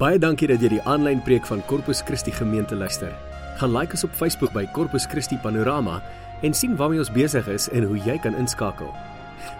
[0.00, 3.10] Baie dankie dat jy die aanlyn preek van Corpus Christi gemeente luister.
[3.60, 5.98] Gaan like ons op Facebook by Corpus Christi Panorama
[6.40, 8.88] en sien waarmee ons besig is en hoe jy kan inskakel.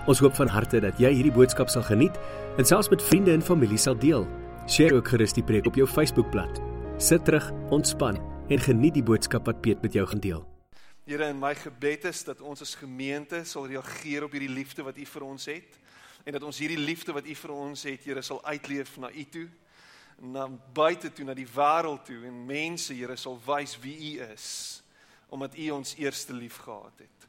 [0.09, 2.17] Ons hoop van harte dat jy hierdie boodskap sal geniet
[2.57, 4.25] en selfs met vriende en familie sal deel.
[4.65, 6.65] Deel ook gerus die preek op jou Facebookblad.
[6.97, 8.17] Sit terug, ontspan
[8.49, 10.45] en geniet die boodskap wat Piet met jou gaan deel.
[11.05, 14.97] Here, in my gebed is dat ons as gemeente sal reageer op hierdie liefde wat
[14.97, 15.83] U vir ons het
[16.25, 19.33] en dat ons hierdie liefde wat U vir ons het, Here, sal uitleef na U
[19.37, 19.51] toe,
[20.21, 24.79] na buite toe, na die wêreld toe en mense, Here, sal wys wie U is
[25.31, 27.27] omdat U ons eerste lief gehad het.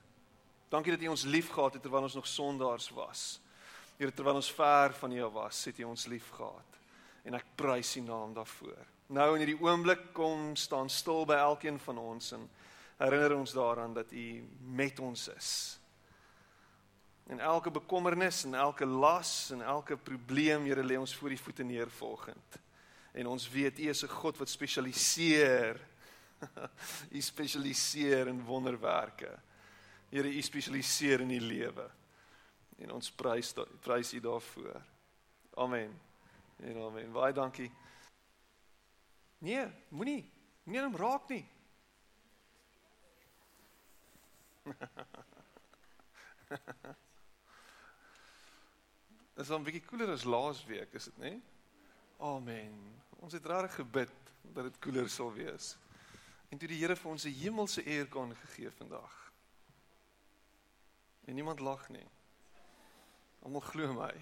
[0.74, 3.42] Dankie dat U ons lief gehad het terwyl ons nog sondaars was.
[4.00, 6.80] Here, terwyl ons ver van U was, het U ons lief gehad.
[7.24, 8.88] En ek prys U naam daarvoor.
[9.14, 12.50] Nou in hierdie oomblik kom staan stil by elkeen van ons en
[12.98, 14.26] herinner ons daaraan dat U
[14.66, 15.52] met ons is.
[17.30, 21.64] En elke bekommernis en elke las en elke probleem, Here, lê ons voor U voete
[21.64, 22.62] neer volgend.
[23.12, 25.88] En ons weet U is 'n God wat spesialiseer.
[27.18, 29.40] U spesialiseer in wonderwerke.
[30.10, 31.90] Here, U spesialiseer in die lewe.
[32.78, 34.82] En ons prys prys U daarvoor.
[35.54, 36.00] Amen.
[36.58, 37.12] En amen.
[37.12, 37.72] Baie dankie.
[39.38, 40.32] Nee, moenie
[40.64, 41.46] moenie hom raak nie.
[49.34, 51.34] Dit is 'n bietjie koeler as laasweek, is dit nê?
[52.20, 52.78] Amen.
[53.22, 55.76] Ons het reg gebid dat dit koeler sal wees.
[56.50, 59.32] En toe die Here vir ons 'n hemelse aircon gegee vandag.
[61.26, 62.08] En niemand lag nie.
[63.44, 64.14] Almal glo my.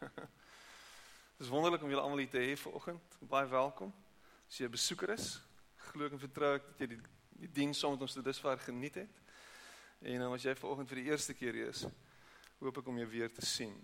[1.38, 3.18] Dis wonderlik om julle almal hier te hê vanoggend.
[3.20, 3.92] Baie welkom.
[4.48, 5.42] As jy 'n besoeker is,
[5.90, 7.02] glo ek en vertrou ek dat jy die
[7.34, 9.22] die diens saam met ons tot dusver geniet het.
[10.00, 11.86] En dan as jy vanoggend vir die eerste keer hier is,
[12.60, 13.74] hoop ek om jou weer te sien.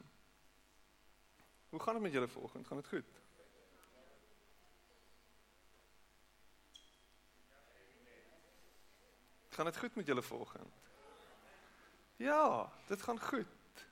[1.70, 2.66] Hoe gaan dit met julle vanoggend?
[2.66, 3.19] Gaan dit goed?
[9.60, 10.74] Gaan dit goed met julle vanoggend?
[12.16, 13.86] Ja, dit gaan goed.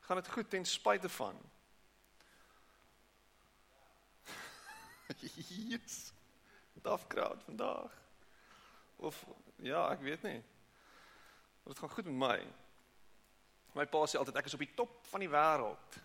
[0.00, 1.40] Gaan dit goed ten spyte van
[5.48, 6.12] Jesus.
[6.72, 7.92] Daf crowd vandag.
[8.96, 9.24] Of
[9.56, 10.44] ja, ek weet nie.
[11.62, 12.46] Dit gaan goed met my.
[13.72, 15.98] My pa sê altyd ek is op die top van die wêreld.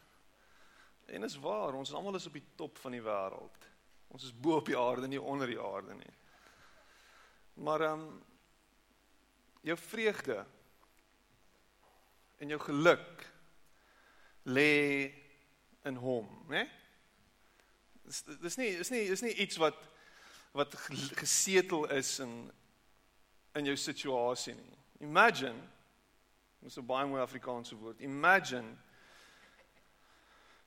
[1.05, 3.69] En is waar, ons is almal is op die top van die wêreld.
[4.07, 6.15] Ons is bo op die aarde, nie onder die aarde nie.
[7.59, 8.27] Maar ehm um,
[9.61, 10.45] jou vreugde
[12.39, 13.25] en jou geluk
[14.43, 15.11] lê
[15.85, 16.65] in hom, né?
[18.05, 19.77] Dis dis nie is nie is nie iets wat
[20.57, 20.73] wat
[21.19, 22.51] gesetel is in
[23.55, 24.77] in jou situasie nie.
[24.99, 25.61] Imagine
[26.59, 27.99] Dis 'n baie mooi Afrikaanse woord.
[27.99, 28.75] Imagine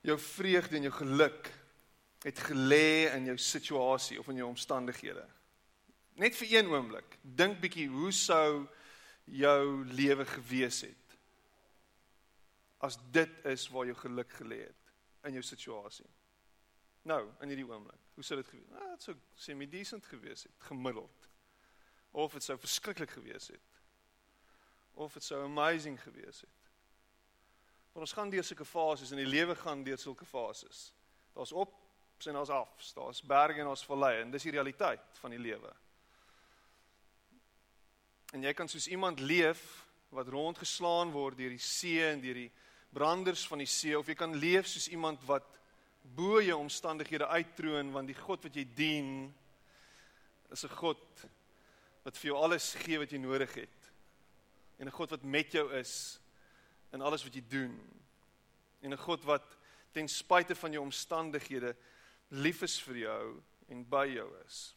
[0.01, 1.51] jou vreugde en jou geluk
[2.23, 5.27] het gelê in jou situasie of in jou omstandighede.
[6.19, 7.17] Net vir een oomblik.
[7.21, 8.67] Dink bietjie hoe sou
[9.25, 10.99] jou lewe gewees het
[12.83, 14.89] as dit is waar jou geluk gelê het
[15.29, 16.09] in jou situasie.
[17.07, 18.01] Nou, in hierdie oomblik.
[18.17, 18.73] Hoe sou dit gewees het?
[18.75, 21.29] Nou, dit sou semi-decent gewees het, gemiddeld.
[22.11, 23.73] Of dit sou verskriklik gewees het
[24.93, 26.49] of dit sou amazing gewees het.
[27.93, 30.91] Want ons gaan deur sulke fases in die lewe gaan deur sulke fases.
[31.33, 31.79] Daar's op
[32.23, 35.73] en daar's af, daar's berge en daar's valleie en dis die realiteit van die lewe.
[38.33, 39.61] En jy kan soos iemand leef
[40.13, 42.51] wat rondgeslaan word deur die see en deur die
[42.93, 45.45] branders van die see of jy kan leef soos iemand wat
[46.15, 49.09] bo jou omstandighede uittroon want die God wat jy dien
[50.51, 51.25] is 'n God
[52.03, 53.91] wat vir jou alles gee wat jy nodig het
[54.79, 56.19] en 'n God wat met jou is
[56.93, 57.73] in alles wat jy doen.
[58.81, 59.57] En 'n God wat
[59.91, 61.75] ten spyte van jou omstandighede
[62.27, 64.75] lief is vir jou en by jou is.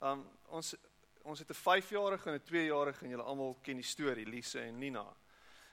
[0.00, 0.74] Um ons
[1.22, 4.78] ons het 'n 5-jarige en 'n 2-jarige en julle almal ken die storie Lise en
[4.78, 5.06] Nina.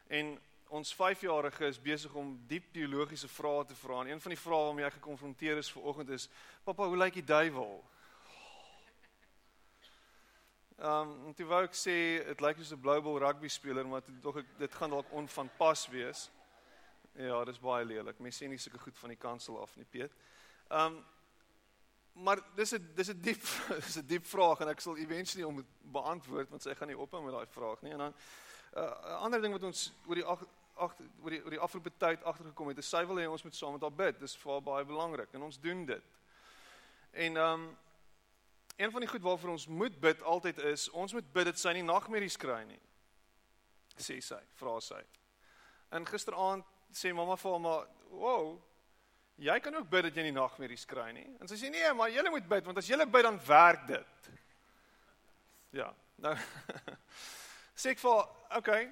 [0.07, 3.99] En ons 5-jarige is besig om diep teologiese vrae te vra.
[3.99, 6.29] En een van die vrae waarmee hy gekonfronteer is vanoggend is:
[6.63, 7.83] "Pappa, hoe lyk die duiwel?"
[10.77, 11.93] Ehm um, toe wou ek sê
[12.25, 15.87] dit lyk soos 'n Blue Ball rugby speler, maar dit tog dit gaan dalk onvanpas
[15.87, 16.31] wees.
[17.13, 18.19] Ja, dis baie lelik.
[18.19, 20.11] Mense sien nie sulke goed van die kansel af nie, Piet.
[20.69, 21.05] Ehm um,
[22.23, 23.43] maar dis 'n dis 'n diep
[23.85, 26.97] dis 'n diep vraag en ek sal eventually om dit beantwoord want sy gaan nie
[26.97, 27.91] ophou met daai vraag nie.
[27.91, 28.13] En dan
[28.73, 30.45] eh, 'n uh, ander ding wat ons oor die ag
[30.77, 33.71] oor die oor die afgelope tyd agtergekom het, is sy wil hê ons moet saam
[33.71, 34.19] met haar bid.
[34.19, 36.03] Dis vir haar baie belangrik en ons doen dit.
[37.11, 37.77] En ehm um,
[38.77, 41.71] een van die goed waarvoor ons moet bid altyd is, ons moet bid dat sy
[41.73, 42.79] nie nagmerries kry nie.
[43.97, 45.01] Sê sy, vra sy.
[45.89, 48.61] En gisteraand sê mamma vir hom maar, "Wow,
[49.37, 51.27] jy kan ook bid dat jy nie nagmerries kry nie.
[51.41, 54.31] En sy sê nee, maar jy moet bid want as jy bid dan werk dit.
[55.77, 55.91] Ja.
[56.23, 56.33] Nou
[57.81, 58.87] sê ek vir okay,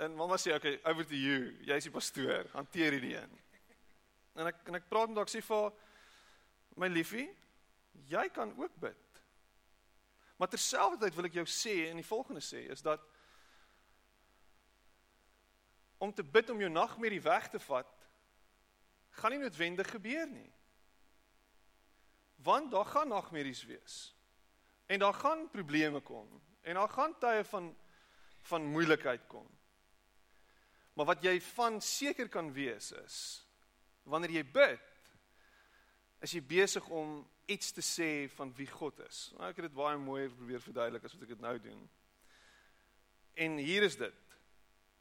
[0.00, 1.52] en mamma sê okay, over to you.
[1.68, 3.36] Jy's die pastoor, hanteer hierdie een.
[4.40, 5.70] En ek en ek praat met haar, sê vir
[6.80, 7.28] my liefie,
[8.08, 9.22] jy kan ook bid.
[10.40, 13.02] Maar terselfdertyd wil ek jou sê en die volgende sê is dat
[16.00, 17.99] om te bid om jou nagmerrie weg te vat
[19.20, 20.48] gaan nie noodwendig gebeur nie.
[22.40, 23.98] Want daar gaan nagmerries wees.
[24.86, 27.76] En daar gaan probleme kom en daar gaan tye van
[28.42, 29.46] van moeilikheid kom.
[30.96, 33.16] Maar wat jy van seker kan wees is
[34.02, 34.88] wanneer jy bid
[36.24, 37.20] is jy besig om
[37.50, 39.30] iets te sê van wie God is.
[39.36, 41.84] Nou ek het dit baie mooi probeer verduidelik as wat ek dit nou doen.
[43.34, 44.36] En hier is dit.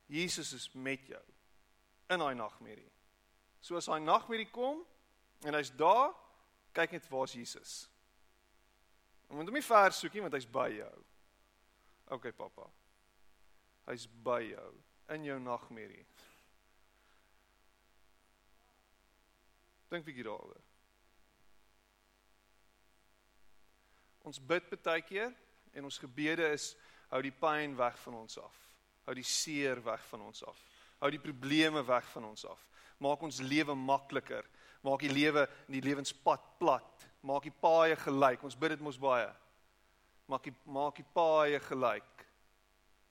[0.09, 1.23] Jesus is met jou
[2.09, 2.91] in daai nagmerrie.
[3.61, 4.83] So as daai nagmerrie kom
[5.45, 6.13] en hy's daar,
[6.75, 7.87] kyk net waar's Jesus.
[9.27, 10.95] Jy moet hom nie ver soek nie want hy's by jou.
[12.15, 12.65] OK pappa.
[13.89, 14.71] Hy's by jou
[15.13, 16.05] in jou nagmerrie.
[19.89, 20.61] Dink bietjie daaroor.
[24.29, 25.31] Ons bid baie keer
[25.73, 26.73] en ons gebede is
[27.09, 28.57] hou die pyn weg van ons af.
[29.07, 30.59] Hou die seer weg van ons af.
[30.99, 32.65] Hou die probleme weg van ons af.
[32.99, 34.45] Maak ons lewe makliker.
[34.83, 37.07] Maak die lewe in die lewenspad plat.
[37.23, 38.43] Maak die paaie gelyk.
[38.43, 39.29] Ons bid dit mos baie.
[40.29, 42.25] Maak die maak die paaie gelyk.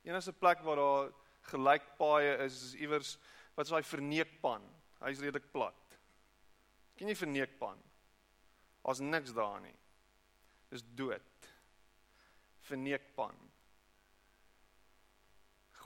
[0.07, 1.11] Enigste plek waar daar
[1.51, 3.17] gelyk paaie is is iewers
[3.57, 4.65] wat is daai verneekpan.
[5.01, 5.99] Hy's redelik plat.
[6.99, 7.79] Ken jy verneekpan?
[8.85, 9.75] Daar's niks daar nie.
[10.73, 11.49] Dis dood.
[12.69, 13.37] Verneekpan.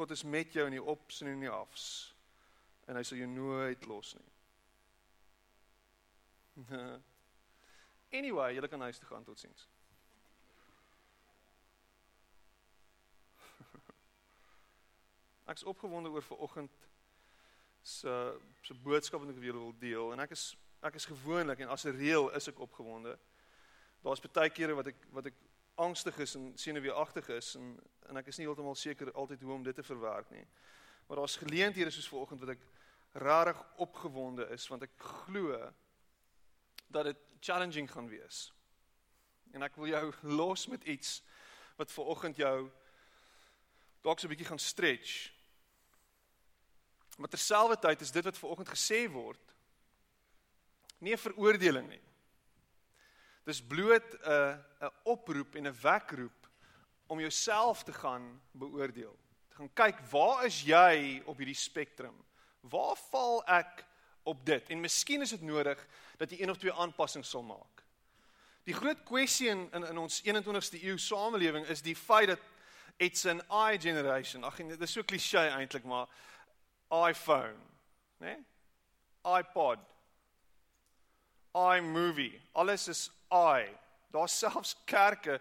[0.03, 2.15] God is met jou in die ops en in die afs
[2.91, 4.31] en hy sal jou nooit los nie.
[8.13, 9.63] Anyway, jy kan huis toe gaan totsiens.
[15.55, 16.75] Ek's opgewonde oor ver oggend
[17.81, 18.13] se
[18.67, 20.45] se boodskap wat ek weer wil deel en ek is
[20.83, 23.15] ek is gewoonlik en as 'n reël is ek opgewonde.
[24.03, 25.39] Daar's baie kere wat ek wat ek
[25.75, 27.79] angstig is en senuweeagtig is en
[28.09, 30.47] en ek is nie heeltemal seker altyd hoe om dit te verwerk nie.
[31.07, 32.67] Maar daar's geleenthede soos vanoggend wat ek
[33.13, 35.59] rarig opgewonde is want ek glo
[36.93, 38.53] dat dit challenging gaan wees.
[39.53, 40.05] En ek wil jou
[40.41, 41.21] los met iets
[41.77, 42.71] wat vanoggend jou
[44.03, 45.31] dalk so 'n bietjie gaan stretch.
[47.19, 49.53] Maar terselfdertyd is dit wat vanoggend gesê word
[50.99, 52.03] nie 'n veroordeling nie.
[53.45, 56.42] Dis bloot 'n 'n oproep en 'n wekroep
[57.13, 58.25] om jouself te gaan
[58.57, 59.13] beoordeel.
[59.49, 62.15] Te gaan kyk, waar is jy op hierdie spektrum?
[62.61, 63.83] Waar val ek
[64.25, 64.71] op dit?
[64.73, 65.77] En miskien is dit nodig
[66.17, 67.85] dat jy een of twee aanpassings sal maak.
[68.65, 72.49] Die groot kwessie in in, in ons 21ste eeu samelewing is die feit dat
[72.97, 74.45] it's an i generation.
[74.49, 76.09] Ag, dit is so klise eintlik, maar
[77.11, 77.59] iPhone,
[78.23, 78.37] né?
[78.37, 78.41] Nee?
[79.23, 79.79] iPod,
[81.55, 83.69] iMovie, alles is I.
[84.13, 85.41] Daar's selfs kerke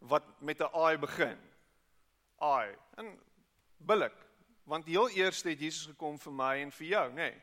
[0.00, 1.38] wat met 'n I begin.
[2.40, 2.74] I.
[2.96, 3.20] En
[3.76, 4.16] billik,
[4.64, 7.14] want heel eers het Jesus gekom vir my en vir jou, nê.
[7.14, 7.42] Nee.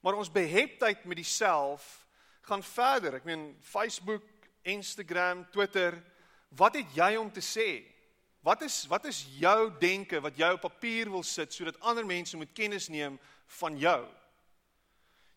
[0.00, 2.06] Maar ons beheptheid met diself
[2.40, 3.14] gaan verder.
[3.14, 4.24] Ek meen Facebook,
[4.62, 6.02] Instagram, Twitter,
[6.48, 7.84] wat het jy om te sê?
[8.42, 12.36] Wat is wat is jou denke wat jy op papier wil sit sodat ander mense
[12.36, 13.20] moet kennis neem
[13.60, 14.00] van jou?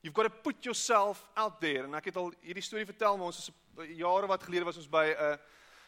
[0.01, 1.86] You've got to put yourself out there.
[1.86, 4.89] En ek het al hierdie storie vertel, maar ons is jare wat gelede was ons
[4.89, 5.38] by 'n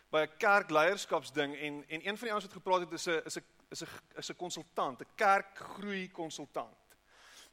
[0.10, 3.38] by 'n kerkleierskapsding en en een van die ouens wat gepraat het is 'n is
[3.38, 6.78] 'n is 'n is 'n konsultant, 'n kerkgroei konsultant.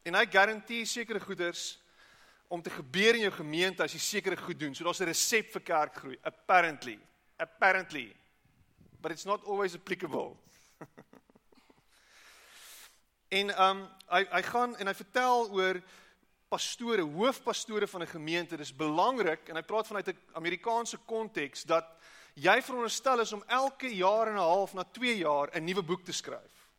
[0.03, 1.83] En hy garandeer sekere goeders
[2.49, 4.75] om te gebeur in jou gemeente as jy sekere goed doen.
[4.75, 6.99] So daar's 'n resep vir kerkgroei, apparently.
[7.37, 8.17] Apparently.
[9.01, 10.37] But it's not always applicable.
[13.39, 15.83] en ehm um, hy hy gaan en hy vertel oor
[16.49, 21.85] pastore, hoofpastore van 'n gemeente, dis belangrik en hy praat vanuit 'n Amerikaanse konteks dat
[22.35, 26.05] jy veronderstel is om elke jaar en 'n half na 2 jaar 'n nuwe boek
[26.05, 26.71] te skryf.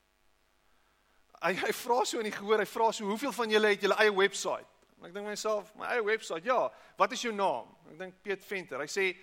[1.41, 3.95] Hy hy vra so in die gehoor, hy vra so hoeveel van julle het julle
[3.95, 4.67] eie webwerf?
[4.97, 7.67] En ek dink myself, my eie webwerf, ja, wat is jou naam?
[7.91, 8.79] Ek dink Piet Venter.
[8.79, 9.17] Hy sê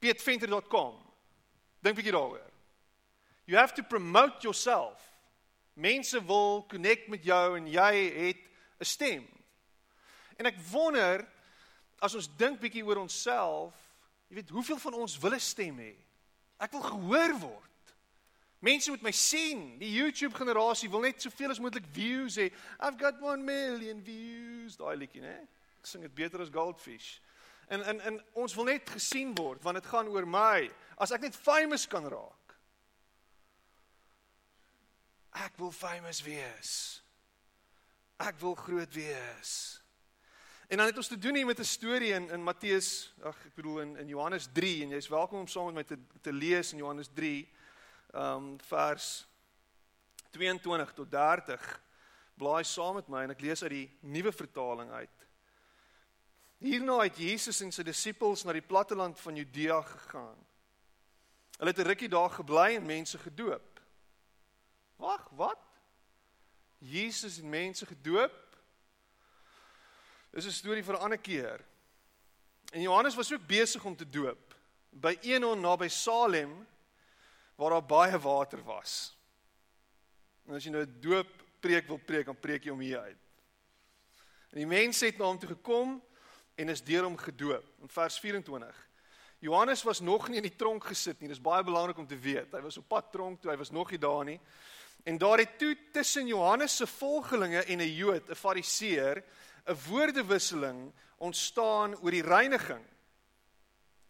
[0.00, 0.94] pietventer.com.
[1.82, 2.50] Dink 'n bietjie daaroor.
[3.46, 5.00] You have to promote yourself.
[5.74, 8.42] Mense wil connect met jou en jy het
[8.80, 9.28] 'n stem.
[10.36, 11.26] En ek wonder
[11.98, 13.74] as ons dink bietjie oor onsself,
[14.30, 15.94] jy weet, hoeveel van ons wil 'n stem hê?
[16.60, 17.94] Ek wil gehoor word.
[18.60, 19.78] Mense moet my sien.
[19.80, 22.50] Die YouTube generasie wil net soveel as moontlik views hê.
[22.78, 24.76] I've got 1 million views.
[24.76, 25.48] Daai liedjie, né?
[25.80, 27.18] Ek sing dit beter as Goldfish.
[27.72, 30.68] En en en ons wil net gesien word want dit gaan oor my.
[31.00, 32.56] As ek net famous kan raak.
[35.32, 37.02] Ek wil famous wees.
[38.20, 39.79] Ek wil groot wees.
[40.70, 43.54] En dan het ons te doen hier met 'n storie in in Matteus, ag ek
[43.54, 46.72] bedoel in in Johannes 3 en jy's welkom om saam met my te te lees
[46.72, 47.52] in Johannes 3
[48.14, 49.26] um vers
[50.30, 51.82] 22 tot 30.
[52.34, 55.26] Blaai saam met my en ek lees uit die nuwe vertaling uit.
[56.58, 60.46] Hierna het Jesus en sy disippels na die platteland van Judea gegaan.
[61.58, 63.80] Hulle het 'n rukkie daar gebly en mense gedoop.
[64.96, 65.58] Wag, wat?
[66.78, 68.49] Jesus en mense gedoop?
[70.30, 71.60] Dis 'n storie vir 'n ander keer.
[72.72, 74.54] En Johannes was ook besig om te doop
[74.90, 76.66] by Enon naby Salem
[77.54, 79.16] waar daar baie water was.
[80.46, 81.28] En as jy nou 'n doop
[81.60, 83.18] preek wil preek, dan preek jy hom hier uit.
[84.50, 86.02] En die mense het na hom toe gekom
[86.54, 87.64] en is deur hom gedoop.
[87.80, 88.88] In vers 24.
[89.38, 91.28] Johannes was nog nie in die tronk gesit nie.
[91.28, 92.52] Dis baie belangrik om te weet.
[92.52, 94.40] Hy was op pad tronk toe, hy was nog nie daar nie.
[95.04, 99.24] En daar het toe tussen Johannes se volgelinge en 'n Jood, 'n Fariseer,
[99.70, 102.84] 'n woordewisseling ontstaan oor die reiniging.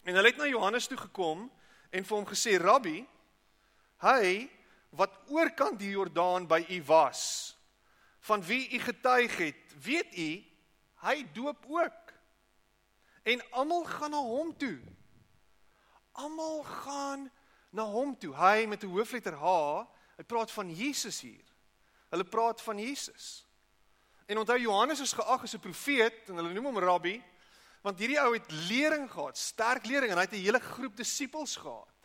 [0.02, 1.50] En hulle het na Johannes toe gekom
[1.90, 3.06] en vir hom gesê: "Rabbi,
[4.00, 4.48] Hy
[4.96, 7.52] wat oorkant die Jordaan by u was,
[8.26, 10.30] van wie u getuig het, weet u,
[11.04, 12.14] hy doop ook.
[13.22, 14.78] En almal gaan na hom toe.
[16.12, 17.28] Almal gaan
[17.70, 18.32] na hom toe.
[18.34, 19.84] Hy met 'n hoofletter H,
[20.16, 21.44] hy praat van Jesus hier.
[22.08, 23.46] Hulle praat van Jesus.
[24.30, 27.18] En onthou Johannes is geag as 'n profeet en hulle noem hom rabbi
[27.82, 31.56] want hierdie ou het lering gehad, sterk lering en hy het 'n hele groep disippels
[31.56, 31.96] gehad.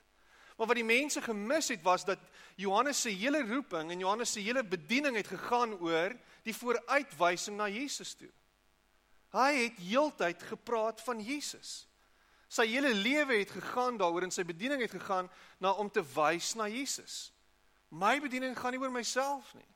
[0.58, 2.20] Maar wat die mense gemis het was dat
[2.56, 7.68] Johannes se hele roeping en Johannes se hele bediening het gegaan oor die vooruitwysing na
[7.68, 8.32] Jesus toe.
[9.30, 11.88] Hy het heeltyd gepraat van Jesus.
[12.48, 15.30] Sy hele lewe het gegaan daaroor en sy bediening het gegaan
[15.60, 17.34] na om te wys na Jesus.
[17.90, 19.76] My bediening gaan nie oor myself nie.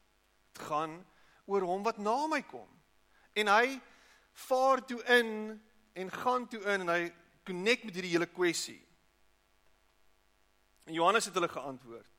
[0.53, 1.05] Dit gaan
[1.49, 2.67] oor hom wat na my kom.
[3.33, 3.79] En hy
[4.47, 5.31] vaar toe in
[5.99, 7.09] en gaan toe in en hy
[7.47, 8.79] connect met hierdie hele kwessie.
[10.85, 12.13] En Johannes het hulle geantwoord: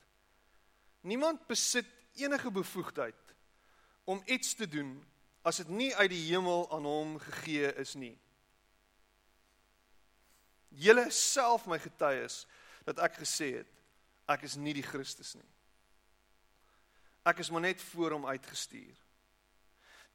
[1.07, 1.87] Niemand besit
[2.19, 3.35] enige bevoegdheid
[4.05, 4.99] om iets te doen
[5.47, 8.17] as dit nie uit die hemel aan hom gegee is nie.
[10.69, 12.45] Julle self my getuies
[12.87, 13.79] dat ek gesê het
[14.31, 15.49] ek is nie die Christus nie.
[17.27, 18.95] Ek is maar net voor hom uitgestuur.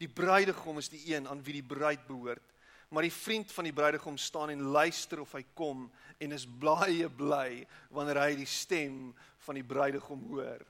[0.01, 2.55] Die bruidegom is die een aan wie die bruid behoort
[2.89, 5.87] maar die vriend van die bruidegom staan en luister of hy kom
[6.17, 9.09] en is blye bly wanneer hy die stem
[9.45, 10.61] van die bruidegom hoor.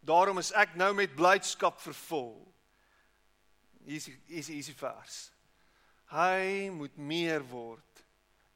[0.00, 2.38] Daarom is ek nou met blydskap vervul.
[3.84, 5.18] Hier is hier is die vers.
[6.14, 8.04] Hy moet meer word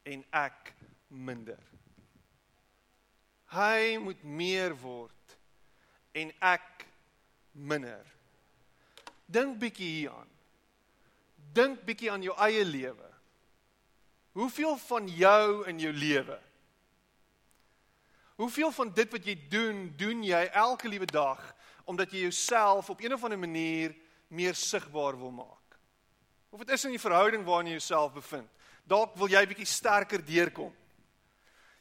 [0.09, 0.73] en ek
[1.13, 1.61] minder.
[3.53, 5.37] Hy moet meer word
[6.17, 6.87] en ek
[7.53, 8.07] minder.
[9.27, 10.29] Dink bietjie hieraan.
[11.53, 13.11] Dink bietjie aan jou eie lewe.
[14.33, 16.39] Hoeveel van jou in jou lewe?
[18.41, 21.41] Hoeveel van dit wat jy doen, doen jy elke liewe dag
[21.85, 23.95] omdat jy jouself op een of ander manier
[24.29, 25.77] meer sigbaar wil maak?
[26.51, 28.49] Of dit is in die verhouding waarin jy jouself bevind.
[28.89, 30.73] Dalk wil jy bietjie sterker deurkom.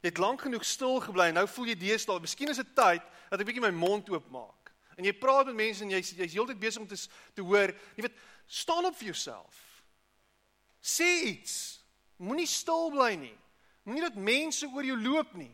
[0.02, 3.04] Jy het lank genoeg stil gebly en nou voel jy deesdae, miskien is dit tyd
[3.30, 4.61] dat ek bietjie my mond oopmaak.
[5.00, 7.00] En jy praat met mense en jy's jy's heeltyd besig om te
[7.36, 8.18] te hoor, jy weet,
[8.52, 9.60] staan op vir jouself.
[10.82, 11.56] Sê iets.
[12.22, 13.36] Moenie stil bly nie.
[13.88, 15.54] Moenie dat mense oor jou loop nie.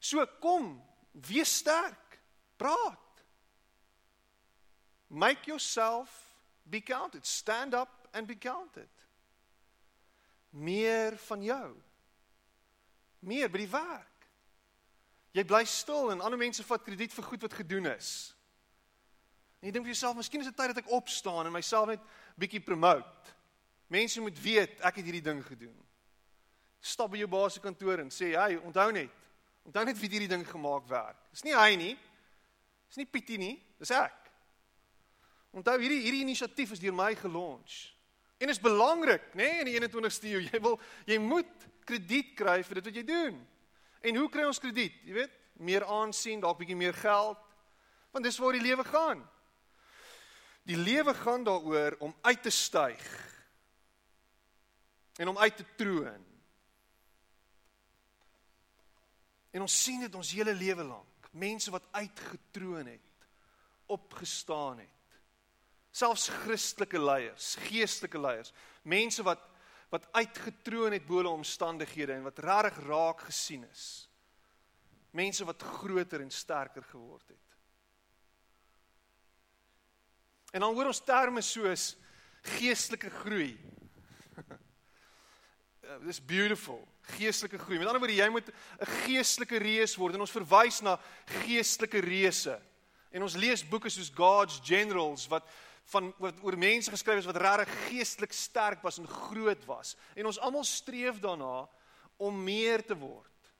[0.00, 0.74] So kom,
[1.12, 2.18] wees sterk.
[2.60, 3.24] Praat.
[5.08, 6.12] Make yourself
[6.68, 7.26] be counted.
[7.26, 8.90] Stand up and be counted.
[10.50, 11.74] Meer van jou.
[13.20, 14.06] Meer by die werk.
[15.34, 18.32] Jy bly stil en ander mense vat krediet vir goed wat gedoen is.
[19.60, 22.04] En jy dink vir jouself, miskien is dit tyd dat ek opstaan en myself net
[22.40, 23.34] bietjie promote.
[23.92, 25.76] Mense moet weet ek het hierdie ding gedoen.
[26.80, 29.10] Stap by jou baas se kantoor en sê, "Hey, onthou net.
[29.66, 31.16] Onthou net wie hierdie ding gemaak werk.
[31.30, 31.98] Dis nie hy nie.
[32.88, 34.30] Dis nie Pietie nie, dis ek."
[35.52, 37.94] Onthou hierdie hierdie inisiatief is deur my gelons.
[38.38, 40.40] En is belangrik, nê, nee, in die 21ste eeu.
[40.40, 43.46] Jy wil jy moet krediet kry vir dit wat jy doen.
[44.00, 44.94] En hoe kry ons krediet?
[45.04, 47.38] Jy weet, meer aansien, dalk bietjie meer geld.
[48.14, 49.20] Want dis waar die lewe gaan.
[50.70, 53.06] Die lewe gaan daaroor om uit te styg
[55.18, 56.26] en om uit te troon.
[59.50, 61.30] En ons sien dit ons hele lewe lank.
[61.34, 63.26] Mense wat uitgetroon het,
[63.90, 65.18] opgestaan het.
[65.90, 69.46] Selfs Christelike leiers, geestelike leiers, mense wat
[69.90, 73.86] wat uitgetroon het bo hulle omstandighede en wat regtig raak gesien is.
[75.18, 77.49] Mense wat groter en sterker geword het.
[80.50, 81.96] En dan hoor ons terme soos
[82.56, 83.54] geestelike groei.
[86.08, 86.80] Dis beautiful,
[87.16, 87.78] geestelike groei.
[87.78, 90.98] Met ander woorde, jy moet 'n geestelike reus word en ons verwys na
[91.42, 92.56] geestelike reuse.
[93.10, 95.46] En ons lees boeke soos God's Generals wat
[95.90, 99.96] van wat oor mense geskryf is wat regtig geestelik sterk was en groot was.
[100.14, 101.68] En ons almal streef daarna
[102.16, 103.52] om meer te word,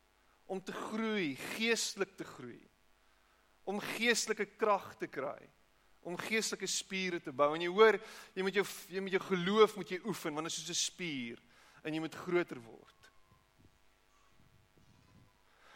[0.47, 2.61] om te groei, geestelik te groei.
[3.65, 5.39] Om geestelike krag te kry,
[6.03, 7.53] om geestelike spiere te bou.
[7.55, 7.99] En jy hoor,
[8.35, 10.85] jy moet jou jy moet jou geloof moet jy oefen want dit is soos 'n
[10.85, 11.43] spier
[11.83, 13.01] en jy moet groter word.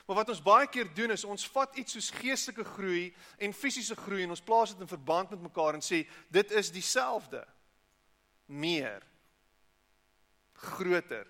[0.05, 3.97] Maar wat ons baie keer doen is ons vat iets soos geestelike groei en fisiese
[3.97, 7.41] groei en ons plaas dit in verband met mekaar en sê dit is dieselfde.
[8.47, 9.03] Meer
[10.53, 11.27] groter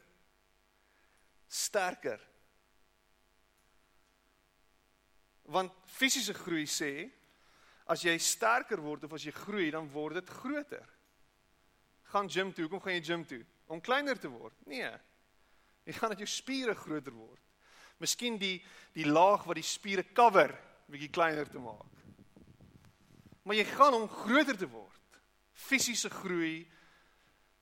[1.46, 2.18] sterker.
[5.42, 7.12] Want fisiese groei sê
[7.86, 10.86] as jy sterker word of as jy groei dan word dit groter.
[12.12, 13.42] Gaan gym toe, hoekom gaan jy gym toe?
[13.68, 14.56] Om kleiner te word?
[14.68, 14.90] Nee.
[15.84, 17.40] Jy gaan dat jou spiere groter word.
[18.00, 18.56] Miskien die
[18.94, 20.54] die laag wat die spiere cover
[20.90, 21.90] bietjie kleiner te maak.
[23.44, 25.18] Maar jy gaan om groter te word.
[25.52, 26.64] Fisiese groei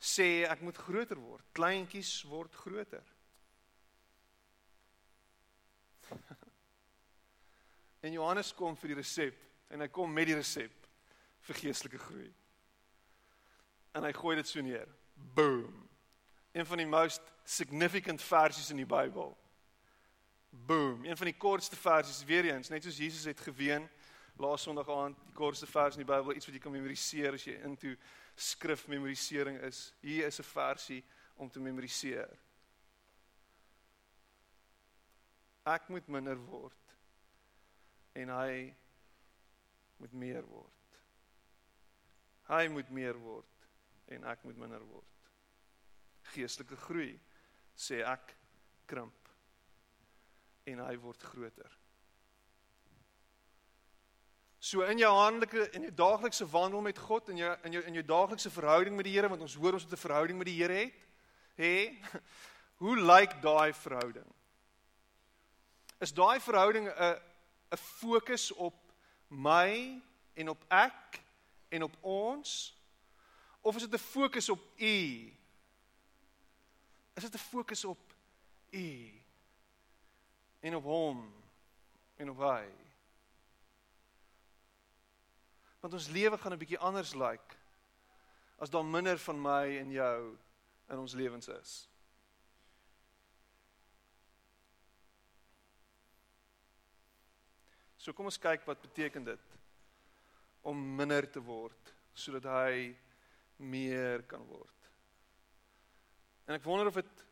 [0.03, 1.47] sê ek moet groter word.
[1.57, 3.05] Kleintjies word groter.
[8.03, 9.37] En Johannes kom vir die resep
[9.73, 10.89] en hy kom met die resep
[11.49, 12.29] vir geestelike groei.
[13.97, 14.89] En hy gooi dit so neer.
[15.37, 15.89] Boom.
[16.53, 19.33] Een van die most significant versies in die Bybel.
[20.51, 21.05] Boom.
[21.05, 23.89] Een van die kortste versies weer eens, net soos Jesus het geween
[24.41, 27.45] laas Sondag aand, die kortste vers in die Bybel, iets wat jy kan memoriseer as
[27.47, 27.95] jy into
[28.37, 29.93] skrif memorisering is.
[30.01, 31.05] Hier is 'n versie
[31.37, 32.31] om te memoriseer.
[35.65, 36.97] Ek moet minder word
[38.13, 38.75] en hy
[40.03, 40.97] moet meer word.
[42.51, 43.67] Hy moet meer word
[44.13, 45.29] en ek moet minder word.
[46.35, 47.13] Geestelike groei
[47.79, 48.35] sê ek
[48.91, 49.31] krimp
[50.67, 51.79] en hy word groter.
[54.63, 57.99] So in jou handelike en jou daaglikse wandel met God en jou in jou in
[57.99, 60.59] jou daaglikse verhouding met die Here want ons hoor ons het 'n verhouding met die
[60.59, 61.01] Here het.
[61.59, 61.99] Hè?
[62.83, 64.29] Hoe lyk daai verhouding?
[65.99, 67.19] Is daai verhouding 'n
[67.73, 68.82] 'n fokus op
[69.33, 70.01] my
[70.35, 71.23] en op ek
[71.69, 72.77] en op ons
[73.61, 75.33] of is dit 'n fokus op u?
[77.15, 78.15] Is dit 'n fokus op
[78.71, 79.23] u?
[80.63, 81.33] en op hom
[82.17, 82.67] en op hy.
[85.81, 87.57] Want ons lewe gaan 'n bietjie anders lyk like,
[88.57, 90.39] as daar minder van my en jou
[90.89, 91.89] in ons lewens is.
[98.03, 99.53] So kom ons kyk wat beteken dit
[100.67, 102.89] om minder te word sodat hy
[103.63, 104.89] meer kan word.
[106.51, 107.23] En ek wonder of dit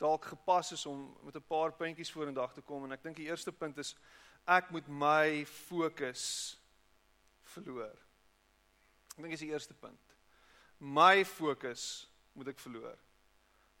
[0.00, 3.26] dalk gepas is om met 'n paar puntjies vorendag te kom en ek dink die
[3.26, 3.96] eerste punt is
[4.46, 6.56] ek moet my fokus
[7.42, 7.98] verloor.
[9.18, 10.16] Ek dink dis die eerste punt.
[10.78, 12.96] My fokus moet ek verloor.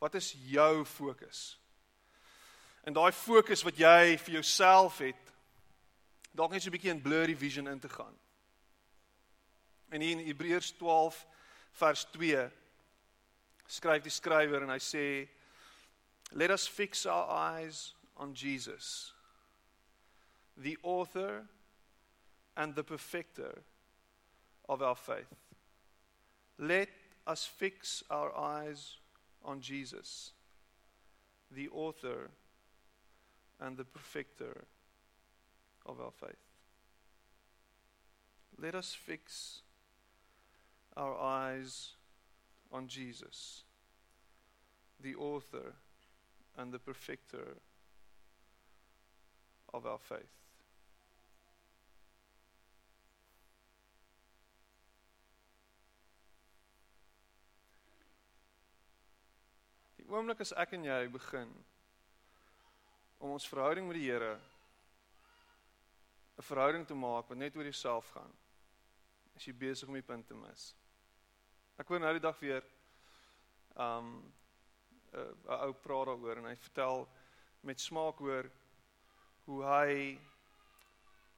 [0.00, 1.58] Wat is jou fokus?
[2.82, 5.29] En daai fokus wat jy vir jouself het,
[6.34, 8.16] dalk net so 'n bietjie in blurry vision in te gaan.
[9.90, 11.26] En hier in Hebreërs 12
[11.72, 12.50] vers 2
[13.66, 15.28] skryf die skrywer en hy sê
[16.32, 19.12] Let us fix our eyes on Jesus,
[20.56, 21.48] the author
[22.56, 23.62] and the perfecter
[24.68, 25.34] of our faith.
[26.58, 26.88] Let
[27.26, 28.98] us fix our eyes
[29.42, 30.32] on Jesus,
[31.50, 32.30] the author
[33.58, 34.66] and the perfecter
[35.90, 36.46] of our faith.
[38.56, 39.62] Let us fix
[40.96, 41.92] our eyes
[42.72, 43.64] on Jesus,
[45.02, 45.72] the author
[46.56, 47.56] and the perfecter
[49.72, 50.36] of our faith.
[59.96, 61.50] Die oomblik as ek en jy begin
[63.20, 64.36] om ons verhouding met die Here
[66.40, 68.32] 'n verhouding te maak wat net oor jouself gaan,
[69.36, 70.70] is jy besig om die punt te mis.
[71.76, 72.64] Ek hoor nou die dag weer
[73.76, 74.08] um
[75.12, 77.08] 'n uh, ou praat daaroor en hy vertel
[77.60, 78.48] met smaak oor
[79.44, 80.18] hoe hy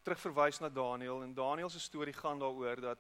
[0.05, 2.99] terugverwys na Daniël en Daniël se storie gaan daaroor dat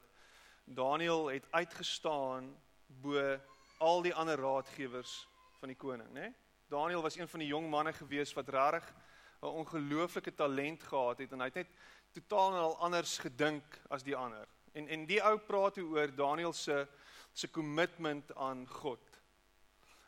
[0.64, 2.50] Daniël het uitgestaan
[2.86, 3.38] bo
[3.78, 5.28] al die ander raadgewers
[5.60, 6.20] van die koning, né?
[6.20, 6.34] Nee?
[6.72, 8.94] Daniël was een van die jong manne gewees wat regtig
[9.42, 11.70] 'n ongelooflike talent gehad het en hy het net
[12.12, 14.46] totaal en al anders gedink as die ander.
[14.72, 16.86] En en die ou praat oor Daniël se
[17.32, 19.00] se kommitment aan God.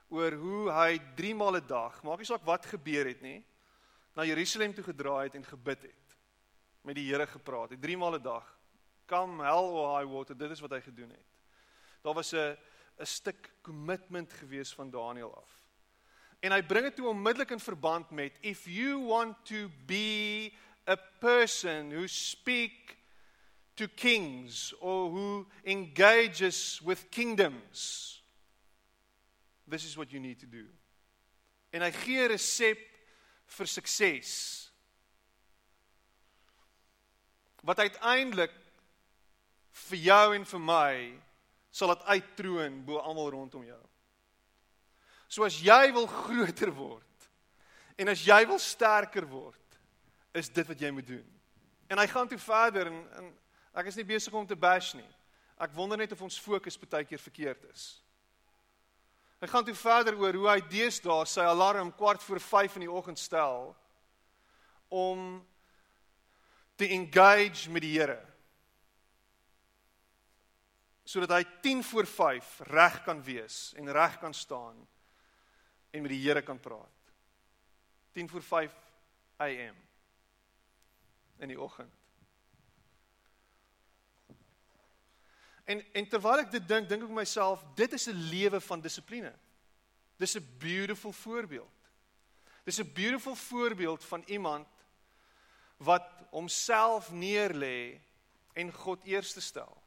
[0.09, 3.45] Oor hoe hy 3 maal 'n dag, maak nie saak wat gebeur het nie,
[4.15, 6.17] na Jerusalem toe gedraai het en gebid het.
[6.83, 8.59] Met die Here gepraat het 3 maal 'n dag.
[9.07, 11.27] Come hell or high water, dit is wat hy gedoen het.
[12.03, 12.57] Daar was 'n
[12.99, 15.64] 'n stuk kommitment gewees van Daniël af.
[16.45, 20.53] En hy bring dit toe onmiddellik in verband met if you want to be
[20.87, 22.99] a person who speak
[23.77, 28.15] to kings or who engages with kingdoms
[29.67, 30.67] this is what you need to do.
[31.73, 32.79] En hy gee 'n resep
[33.47, 34.31] vir sukses.
[37.63, 38.53] Wat uiteindelik
[39.73, 41.23] vir jou en vir my
[41.71, 43.83] sal dit uittroon bo almal rondom jou.
[45.35, 47.27] So as jy wil groter word
[47.99, 49.59] en as jy wil sterker word,
[50.35, 51.27] is dit wat jy moet doen.
[51.91, 53.33] En hy gaan toe verder en, en
[53.79, 55.11] ek is nie besig om te bash nie.
[55.59, 57.89] Ek wonder net of ons fokus baie keer verkeerd is.
[59.43, 62.95] Hy gaan toe verder oor hoe hy deesdae sy alarm kwart voor 5 in die
[62.95, 63.73] oggend stel
[64.95, 65.43] om
[66.79, 68.21] te engage met die Here.
[71.05, 74.79] Sodat hy 10 voor 5 reg kan wees en reg kan staan
[75.95, 76.91] en met die Here kan praat.
[78.13, 78.73] 10 voor 5
[79.37, 79.77] am
[81.37, 81.93] in die oggend.
[85.65, 89.33] En en terwyl ek dit dink, dink ek myself, dit is 'n lewe van dissipline.
[90.19, 91.91] Dis 'n beautiful voorbeeld.
[92.65, 94.69] Dis 'n beautiful voorbeeld van iemand
[95.77, 98.01] wat homself neerlê
[98.53, 99.83] en God eerste stel.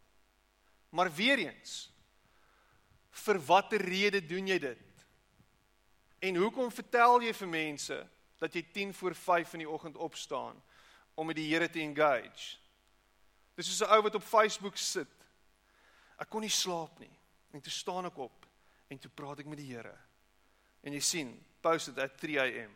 [0.89, 1.91] Maar weer eens,
[3.11, 4.86] vir watter rede doen jy dit?
[6.19, 7.97] En hoekom vertel jy vir mense
[8.37, 10.57] dat jy 10 voor 5 in die oggend opstaan
[11.15, 12.57] om met die Here te engage?
[13.55, 15.17] Dis soos 'n ou wat op Facebook sit
[16.17, 17.13] Ek kon nie slaap nie.
[17.53, 18.45] En toe staan ek op
[18.87, 19.93] en toe praat ek met die Here.
[20.85, 22.73] En jy sien, post it at 3 am.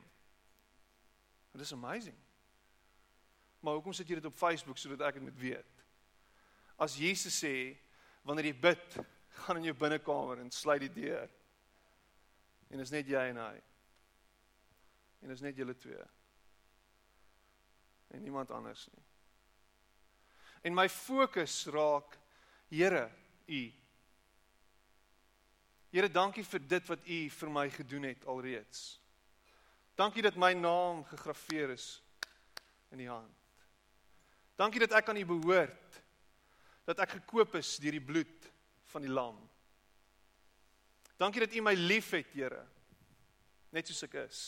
[1.52, 2.18] Dit is amazing.
[3.62, 5.84] Maar hoekom sit jy dit op Facebook sodat ek dit moet weet?
[6.82, 7.54] As Jesus sê
[8.26, 8.98] wanneer jy bid,
[9.42, 11.30] gaan in jou binnekamer en sluit die deur.
[12.72, 13.56] En is net jy en hy.
[15.22, 16.04] En is net julle twee.
[18.16, 19.06] En niemand anders nie.
[20.62, 22.18] En my fokus raak
[22.72, 23.10] Here,
[23.52, 23.62] U.
[25.92, 28.84] Here, dankie vir dit wat U vir my gedoen het alreeds.
[30.00, 31.88] Dankie dat my naam gegraveer is
[32.96, 33.36] in die hand.
[34.56, 36.00] Dankie dat ek aan U behoort.
[36.88, 38.48] Dat ek gekoop is deur die bloed
[38.94, 39.36] van die lam.
[41.22, 42.64] Dankie dat U my liefhet, Here.
[43.70, 44.40] Net soos ek is.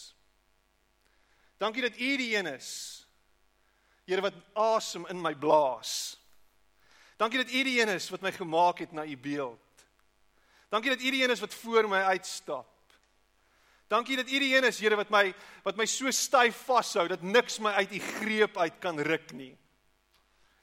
[1.61, 2.71] Dankie dat U die een is.
[4.09, 6.17] Here wat asem in my blaas.
[7.21, 9.85] Dankie dat U die een is wat my gemaak het na U beeld.
[10.73, 12.69] Dankie dat U die een is wat voor my uitstap.
[13.87, 15.27] Dankie dat U die een is, Here, wat my
[15.63, 19.53] wat my so styf vashou dat niks my uit U greep uit kan ruk nie.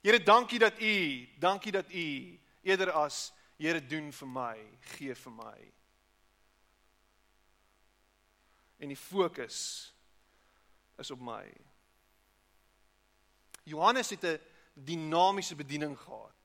[0.03, 3.29] Here, dankie dat U, dankie dat U eerder as
[3.61, 4.57] Here doen vir my,
[4.96, 5.80] gee vir my.
[8.81, 9.59] En die fokus
[11.01, 11.45] is op my.
[13.69, 14.40] Johannes het 'n
[14.73, 16.40] dinamiese bediening gehad.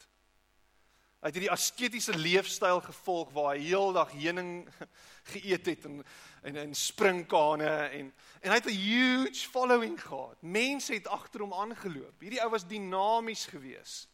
[1.19, 4.67] Hy het hierdie asketiese leefstyl gevolg waar hy heeldag heuning
[5.33, 6.03] geëet het en
[6.41, 10.41] en en springkane en en hy het 'n huge following gehad.
[10.41, 12.19] Mense het agter hom aangeloop.
[12.19, 14.09] Hierdie ou was dinamies geweest.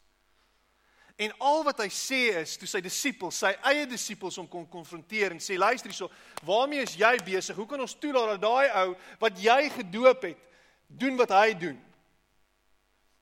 [1.22, 5.34] En al wat hy sê is toe sy disippels, sy eie disippels hom kon konfronteer
[5.34, 6.08] en sê luister hierso,
[6.46, 7.58] waarmee is jy besig?
[7.58, 10.40] Hoe kan ons toelaat dat daai ou wat jy gedoop het,
[10.88, 11.78] doen wat hy doen?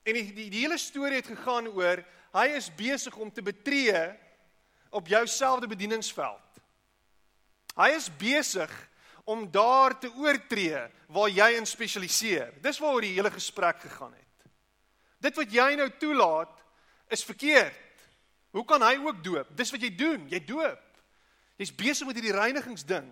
[0.07, 4.07] En die die, die hele storie het gegaan oor hy is besig om te betree
[4.95, 6.63] op jouselfde bedieningsveld.
[7.79, 8.71] Hy is besig
[9.31, 12.55] om daar te oortree waar jy in spesialiseer.
[12.63, 14.51] Dis waaroor die hele gesprek gegaan het.
[15.21, 16.55] Dit wat jy nou toelaat
[17.13, 17.77] is verkeerd.
[18.51, 19.51] Hoe kan hy ook doop?
[19.57, 20.81] Dis wat jy doen, jy doop.
[21.61, 23.07] Jy's besig met hierdie reinigingsding.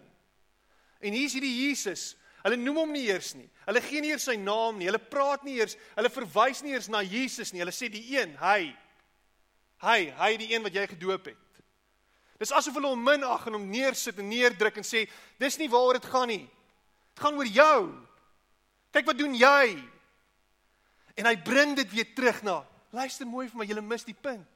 [0.99, 2.17] En hier's hierdie Jesus.
[2.43, 3.47] Hulle noem hom nie eers nie.
[3.67, 4.89] Hulle gee nie eers sy naam nie.
[4.89, 7.63] Hulle praat nie eers, hulle verwys nie eers na Jesus nie.
[7.63, 8.75] Hulle sê die een, hy
[9.79, 11.61] Hy, hy die een wat jy gedoop het.
[12.39, 15.05] Dis asof hulle hom minag en hom neersit en neerdruk en sê,
[15.39, 16.45] dis nie waaroor dit gaan nie.
[17.15, 17.79] Dit gaan oor jou.
[18.95, 19.79] Kyk wat doen jy?
[21.19, 22.61] En hy bring dit weer terug na.
[22.95, 24.47] Luister mooi vir my, jy mis die punt.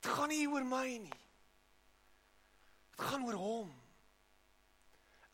[0.00, 1.20] Dit gaan nie oor my nie.
[2.96, 3.72] Dit gaan oor hom.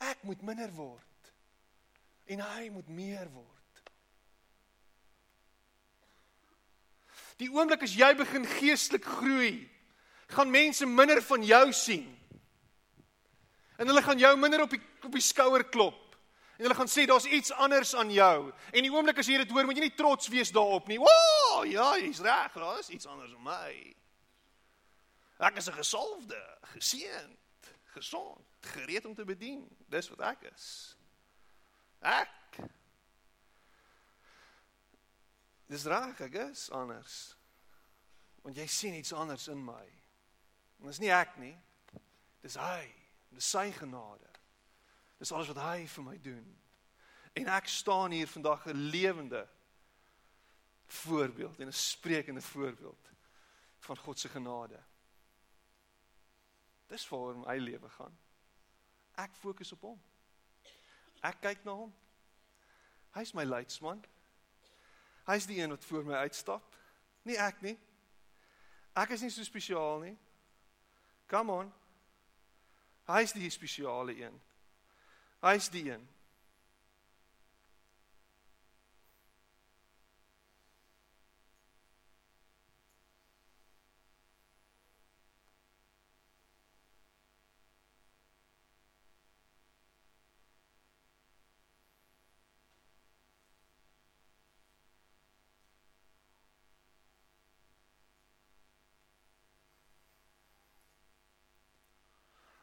[0.02, 1.08] Ek moet minder word
[2.32, 3.48] en hy moet meer word.
[7.42, 9.54] Die oomblik as jy begin geestelik groei,
[10.32, 12.06] gaan mense minder van jou sien.
[13.76, 15.98] En hulle gaan jou minder op die op die skouer klop.
[16.56, 18.52] En hulle gaan sê daar's iets anders aan jou.
[18.70, 21.00] En die oomblik as jy dit hoor, moet jy nie trots wees daarop nie.
[21.02, 23.72] Ooh, ja, jy's reg, daar's iets anders aan my.
[25.42, 29.66] Ek is 'n gesalfde, geseënd, gesond, gereed om te bedien.
[29.88, 30.96] Dis wat ek is.
[32.00, 32.42] Ek
[35.72, 37.36] Dis reg, ek is anders.
[38.44, 39.84] Want jy sien iets anders in my.
[40.82, 41.54] En dis nie ek nie.
[42.44, 42.90] Dis hy.
[43.32, 44.28] Dis sy genade.
[45.22, 46.48] Dis alles wat hy vir my doen.
[47.38, 49.46] En ek staan hier vandag 'n lewende
[50.86, 53.08] voorbeeld en 'n sprekende voorbeeld
[53.78, 54.82] van God se genade.
[56.92, 58.18] Dis waaroor my lewe gaan.
[59.16, 60.00] Ek fokus op hom.
[61.24, 61.92] Ek kyk na hom.
[63.16, 64.02] Hy's my leidsman.
[65.24, 66.76] Hy's die een wat voor my uitstap.
[67.24, 67.78] Nie ek nie.
[68.92, 70.16] Ek is nie so spesiaal nie.
[71.32, 71.72] Come on.
[73.08, 74.36] Hy's die spesiale een.
[75.40, 76.04] Hy's die een.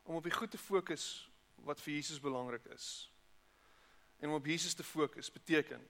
[0.09, 1.29] Om op die goed te fokus
[1.61, 3.11] wat vir Jesus belangrik is.
[4.17, 5.83] En om op Jesus te fokus beteken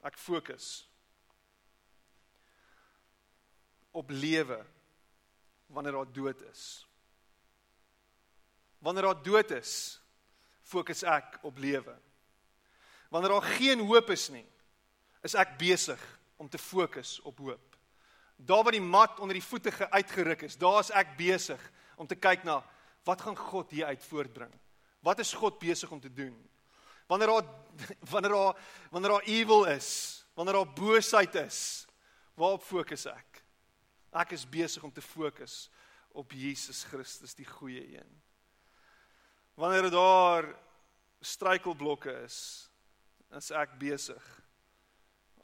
[0.00, 0.86] ek fokus
[3.92, 4.62] op lewe
[5.68, 6.62] wanneer daar dood is.
[8.80, 9.72] Wanneer daar dood is,
[10.64, 11.98] fokus ek op lewe.
[13.12, 14.46] Wanneer daar geen hoop is nie,
[15.20, 16.00] is ek besig
[16.40, 17.76] om te fokus op hoop.
[18.36, 21.60] Daar waar die mat onder die voete uitgeruk is, daar is ek besig
[22.00, 22.62] om te kyk na
[23.06, 24.52] wat gaan God hier uit voortbring?
[25.00, 26.34] Wat is God besig om te doen?
[27.06, 27.44] Wanneer daar
[28.12, 28.56] wanneer daar
[28.90, 31.86] wanneer daar evil is, wanneer daar boosheid is,
[32.34, 33.42] waarop fokus ek?
[34.10, 35.68] Ek is besig om te fokus
[36.16, 38.12] op Jesus Christus, die goeie een.
[39.54, 40.48] Wanneer daar
[41.20, 42.68] struikelblokke is,
[43.36, 44.24] is ek besig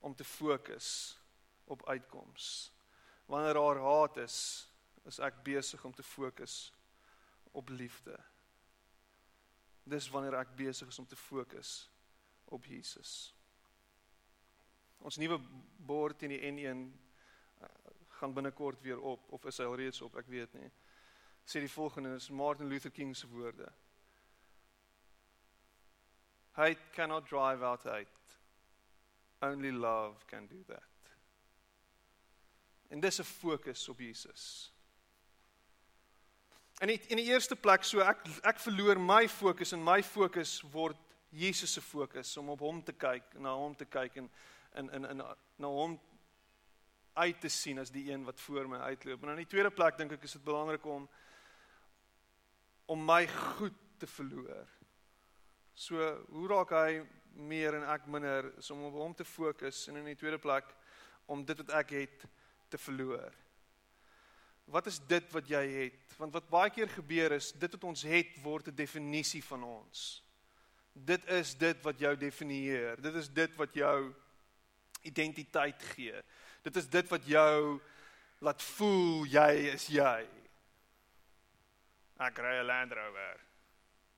[0.00, 1.18] om te fokus
[1.64, 2.72] op uitkoms.
[3.30, 4.36] Wanneer daar haat is,
[5.06, 6.72] is ek besig om te fokus
[7.52, 8.18] op liefde.
[9.84, 11.90] Dis wanneer ek besig is om te fokus
[12.44, 13.34] op Jesus.
[15.02, 15.38] Ons nuwe
[15.82, 16.82] bord in die N1
[17.62, 17.68] uh,
[18.18, 20.70] gaan binnekort weer op of is hy al reeds op, ek weet nie.
[21.42, 23.66] Sê die volgende is Martin Luther King se woorde.
[26.52, 28.38] Hate cannot drive out hate.
[29.42, 31.12] Only love can do that.
[32.88, 34.71] En dis 'n fokus op Jesus.
[36.82, 40.56] In die, in die eerste plek so ek ek verloor my fokus en my fokus
[40.72, 40.98] word
[41.30, 44.26] Jesus se fokus om op hom te kyk, na hom te kyk en
[44.80, 45.94] in in in na hom
[47.14, 49.22] uit te sien as die een wat voor my uitloop.
[49.22, 51.06] En in die tweede plek dink ek is dit belangrik om
[52.90, 54.66] om my goed te verloor.
[55.74, 56.02] So
[56.34, 57.04] hoe raak hy
[57.38, 60.74] meer en ek minder is om op hom te fokus en in die tweede plek
[61.30, 62.26] om dit wat ek het
[62.74, 63.41] te verloor
[64.72, 66.14] wat is dit wat jy het?
[66.16, 70.22] Want wat baie keer gebeur is, dit wat ons het word 'n definisie van ons.
[70.92, 73.00] Dit is dit wat jou definieer.
[73.00, 74.14] Dit is dit wat jou
[75.02, 76.22] identiteit gee.
[76.62, 77.80] Dit is dit wat jou
[78.38, 80.26] laat voel jy is jy.
[82.18, 83.40] Ek ry 'n Land Rover.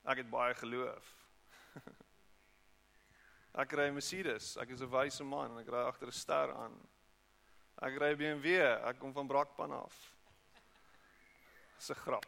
[0.05, 1.15] Ek het baie geloof.
[3.63, 4.57] ek ry 'n Mercedes.
[4.57, 6.79] Ek is 'n wyse man en ek ry agter 'n ster aan.
[7.83, 8.61] Ek ry BMW.
[8.87, 10.14] Ek kom van Brakpan af
[11.85, 12.27] se grap.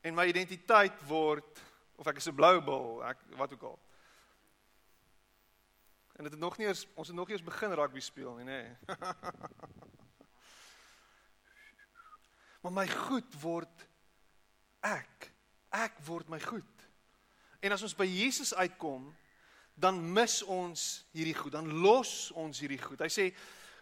[0.00, 1.60] En my identiteit word
[2.00, 3.78] of ek is 'n blou bil, ek wat ook al.
[6.16, 8.44] En dit het nog nie eens ons het nog nie eens begin rugby speel nie,
[8.44, 8.62] nê.
[8.62, 8.76] Nee.
[12.62, 13.88] maar my goed word
[14.80, 15.32] ek.
[15.70, 16.88] Ek word my goed.
[17.60, 19.16] En as ons by Jesus uitkom,
[19.74, 23.00] dan mis ons hierdie goed, dan los ons hierdie goed.
[23.00, 23.30] Hy sê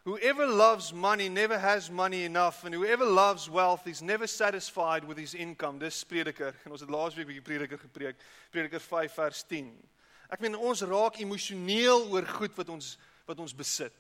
[0.05, 5.19] Whoever loves money never has money enough and whoever loves wealth is never satisfied with
[5.19, 5.79] his income.
[5.79, 6.55] Dis Prediker.
[6.65, 8.17] En ons het laasweek 'n bietjie Prediker gepreek.
[8.51, 9.89] Prediker 5 vers 10.
[10.31, 13.93] Ek meen ons raak emosioneel oor goed wat ons wat ons besit.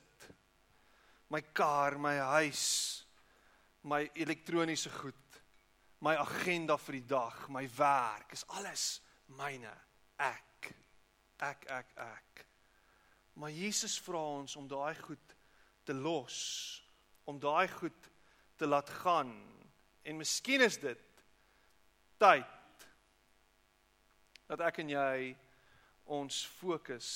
[1.28, 3.04] My kar, my huis,
[3.82, 5.40] my elektroniese goed,
[6.00, 9.00] my agenda vir die dag, my werk, is alles
[9.36, 9.72] myne.
[10.16, 10.72] Ek.
[11.38, 12.46] Ek ek ek.
[13.38, 15.37] Maar Jesus vra ons om daai goed
[15.88, 16.36] te los,
[17.24, 18.10] om daai goed
[18.60, 19.32] te laat gaan.
[20.04, 21.24] En miskien is dit
[22.20, 22.56] tyd
[24.48, 25.32] dat ek en jy
[26.18, 27.10] ons fokus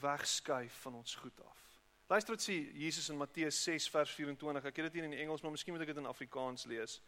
[0.00, 1.62] wegskuif van ons goed af.
[2.06, 4.68] Luister wat sê Jesus in Matteus 6 vers 24.
[4.68, 7.00] Ek het dit hier in die Engels, maar miskien moet ek dit in Afrikaans lees.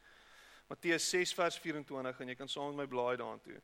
[0.68, 3.60] Matteus 6 vers 24 en jy kan saam met my blaai daartoe.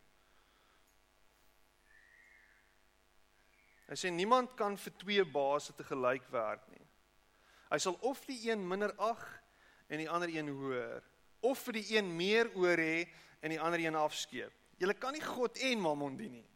[3.89, 6.84] Hy sê niemand kan vir twee baase te gelyk werk nie.
[7.75, 9.23] Hy sal of die een minder ag
[9.91, 11.03] en die ander een hoër,
[11.43, 13.03] of vir die een meer oor hê
[13.43, 14.53] en die ander een afskeep.
[14.79, 16.49] Jy kan nie God en Mammon dien nie.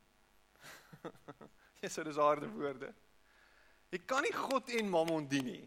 [1.79, 2.89] Ja, so dis harde woorde.
[3.95, 5.67] Jy kan nie God en Mammon dien nie.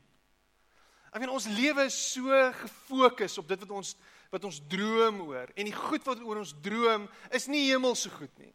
[1.11, 3.93] Ek meen ons lewe is so gefokus op dit wat ons
[4.31, 8.31] wat ons droom oor en die goed wat oor ons droom is nie hemelse goed
[8.39, 8.53] nie.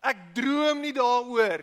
[0.00, 1.60] Ek droom nie daaroor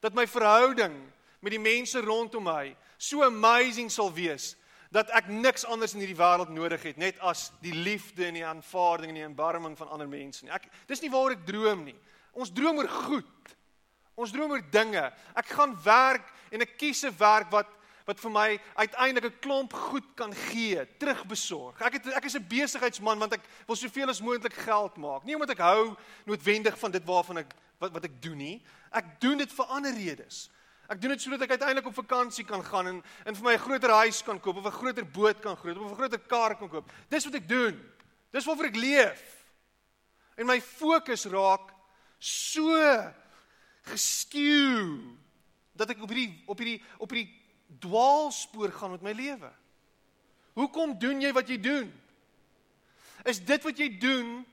[0.00, 0.96] dat my verhouding
[1.40, 4.56] met die mense rondom my so amazing sal wees
[4.90, 8.46] dat ek niks anders in hierdie wêreld nodig het net as die liefde en die
[8.46, 10.52] aanvaarding en die erbarming van ander mense nie.
[10.52, 11.96] Ek dis nie waaroor ek droom nie.
[12.32, 13.54] Ons droom oor goed.
[14.18, 15.04] Ons droom oor dinge.
[15.36, 17.74] Ek gaan werk en ek kies 'n werk wat
[18.08, 21.80] wat vir my uiteindelik 'n klomp goed kan gee, terugbesorg.
[21.82, 25.24] Ek het ek is 'n besigheidsman want ek wil soveel as moontlik geld maak.
[25.24, 28.62] Nie omdat ek hou noodwendig van dit waarvan ek wat wat ek doen nie.
[28.90, 30.48] Ek doen dit vir ander redes.
[30.88, 32.98] Ek doen dit sodat ek uiteindelik op vakansie kan gaan en
[33.28, 35.90] en vir my 'n groter huis kan koop of 'n groter boot kan koop of
[35.92, 36.90] 'n groter kar kan koop.
[37.08, 37.76] Dis wat ek doen.
[38.32, 39.22] Dis waarvoor ek leef.
[40.36, 41.74] En my fokus raak
[42.18, 42.72] so
[43.82, 45.00] geskew
[45.74, 47.34] dat ek op hierdie op hierdie op hierdie
[47.78, 49.50] dwaalspoor gaan met my lewe.
[50.54, 51.92] Hoekom doen jy wat jy doen?
[53.24, 54.46] Is dit wat jy doen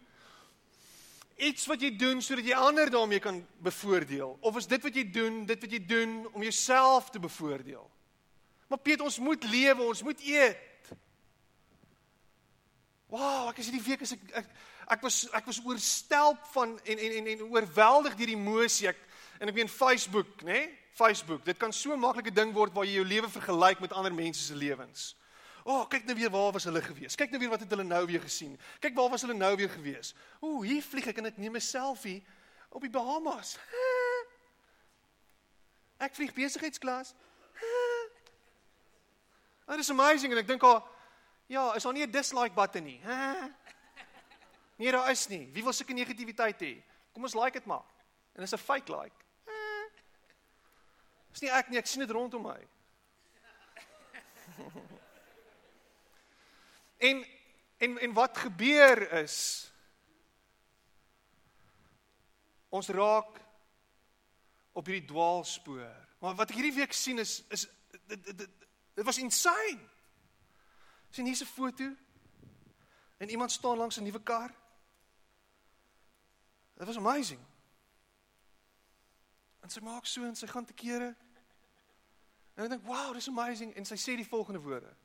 [1.36, 4.38] iets wat jy doen sodat jy ander daarmee kan bevoordeel?
[4.42, 7.84] Of is dit wat jy doen dit wat jy doen om jouself te bevoordeel?
[8.68, 10.94] Maar Piet ons moet lewe ons moet eet.
[13.12, 14.56] Wow ek is hierdie week as ek, ek
[14.96, 18.90] ek was ek was oorstelp van en en en, en oorweldig deur emosie.
[18.92, 19.00] Ek
[19.40, 20.74] en ek meen Facebook nê nee?
[20.96, 24.14] Facebook dit kan so 'n maklike ding word waar jy jou lewe vergelyk met ander
[24.14, 25.16] mense se lewens
[25.66, 27.16] O, oh, kyk nou weer waar was hulle gewees?
[27.18, 28.52] Kyk nou weer wat het hulle nou weer gesien?
[28.80, 30.12] Kyk waar was hulle nou weer gewees?
[30.46, 32.20] Ooh, hier vlieg ek en ek neem 'n selfie
[32.70, 33.56] op die Bahamas.
[35.98, 37.16] Ek vlieg besigheidsklas.
[39.66, 40.84] Dit is amazing en ek dink al
[41.50, 43.02] ja, is daar nie 'n dislike button nie?
[44.78, 45.50] Nee, daar is nie.
[45.54, 46.84] Wie wil sulke negativiteit hê?
[47.14, 47.86] Kom ons like dit maar.
[48.36, 49.16] En dis 'n fake like.
[51.32, 52.60] Dis nie ek nie, ek sien dit rondom my.
[56.98, 57.26] En
[57.78, 59.72] en en wat gebeur is
[62.70, 63.40] ons raak
[64.72, 66.08] op hierdie dwaalspoor.
[66.20, 67.68] Maar wat ek hierdie week sien is is
[68.08, 68.48] dit dit
[68.96, 69.94] dit was insane.
[71.10, 71.96] sien hier 'n foto
[73.18, 74.54] en iemand staan langs 'n nuwe kar.
[76.74, 77.40] Dit was amazing.
[79.62, 81.16] En sy maak so en sy gaan te kere.
[82.54, 84.96] En ek dink, "Wow, dis amazing." En sy sê die volgende woorde.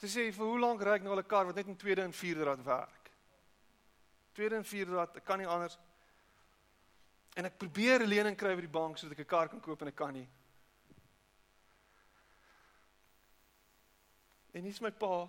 [0.00, 2.02] Sy sê vir hoe lank ry ek nou al 'n kar wat net in tweede
[2.02, 3.10] en vierde rad werk?
[4.34, 5.78] Tweede en vierde rad, ek kan nie anders.
[7.34, 9.82] En ek probeer 'n lening kry by die bank sodat ek 'n kar kan koop
[9.82, 10.28] en ek kan nie.
[14.54, 15.28] En hier's my pa.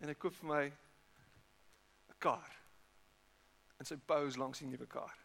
[0.00, 2.50] En hy koop vir my 'n kar.
[3.78, 5.16] En sy pose langs die nuwe kar.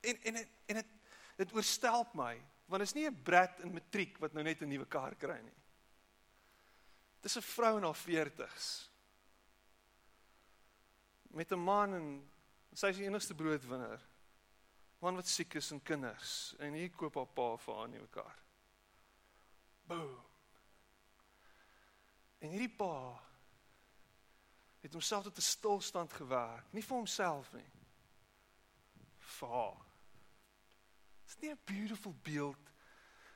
[0.00, 0.86] En en en dit
[1.36, 2.36] dit oorstelp my
[2.66, 5.40] want dit is nie 'n brat in matriek wat nou net 'n nuwe kar kry
[5.40, 5.59] nie.
[7.20, 8.90] Dis 'n vrou in haar 40s.
[11.22, 12.30] Met 'n man en
[12.72, 14.00] sy is die enigste broodwinner.
[14.98, 18.08] Man wat siek is en kinders en hier koop haar pa vir haar 'n nuwe
[18.08, 18.36] kar.
[19.86, 20.24] Boom.
[22.38, 23.20] En hierdie pa
[24.80, 27.70] het homself tot 'n stilstand gewerk, nie vir homself nie.
[29.18, 29.86] Vir haar.
[31.24, 32.70] Dis nie 'n beautiful beeld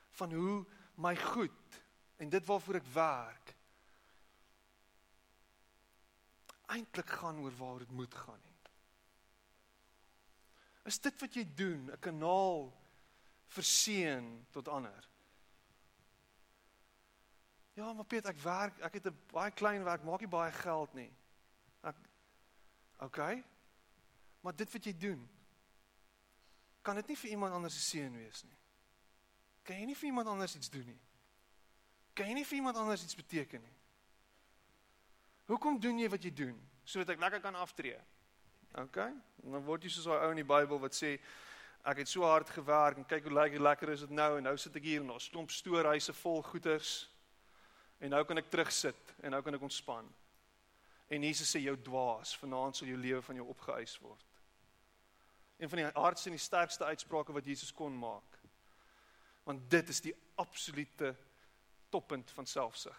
[0.09, 0.65] van hoe
[0.95, 1.81] my goed
[2.17, 3.54] en dit waarvoor ek werk
[6.67, 8.55] eintlik gaan oor waar dit moet gaan nie.
[10.85, 12.73] Is dit wat jy doen, 'n kanaal
[13.47, 15.09] verseën tot ander?
[17.73, 20.93] Ja, maar Piet, ek werk, ek het 'n baie klein werk, maak nie baie geld
[20.93, 21.11] nie.
[21.81, 21.95] Ek
[22.99, 23.17] OK.
[24.41, 25.29] Maar dit wat jy doen
[26.85, 28.57] kan dit nie vir iemand anders 'n seën wees nie.
[29.63, 30.99] Kan jy nie vir iemand anders iets doen nie?
[32.13, 33.73] Kan jy nie vir iemand anders iets beteken nie?
[35.45, 36.55] Hoekom doen jy wat jy doen?
[36.85, 37.97] Sodat ek lekker kan aftree.
[38.81, 38.97] OK?
[38.97, 41.15] En dan word jy soos daai ou in die Bybel wat sê
[41.85, 44.55] ek het so hard gewerk en kyk hoe lekker lekker is dit nou en nou
[44.57, 46.93] sit ek hier en daar's klomp stoorhuise vol goeders.
[48.01, 50.09] En nou kan ek terugsit en nou kan ek ontspan.
[51.13, 54.31] En Jesus sê jou dwaas, vanaand sal jou lewe van jou opgeëis word.
[55.61, 58.39] Een van die hardste en die sterkste uitsprake wat Jesus kon maak.
[59.45, 61.13] Want dit is die absolute
[61.93, 62.97] toppunt van selfsug.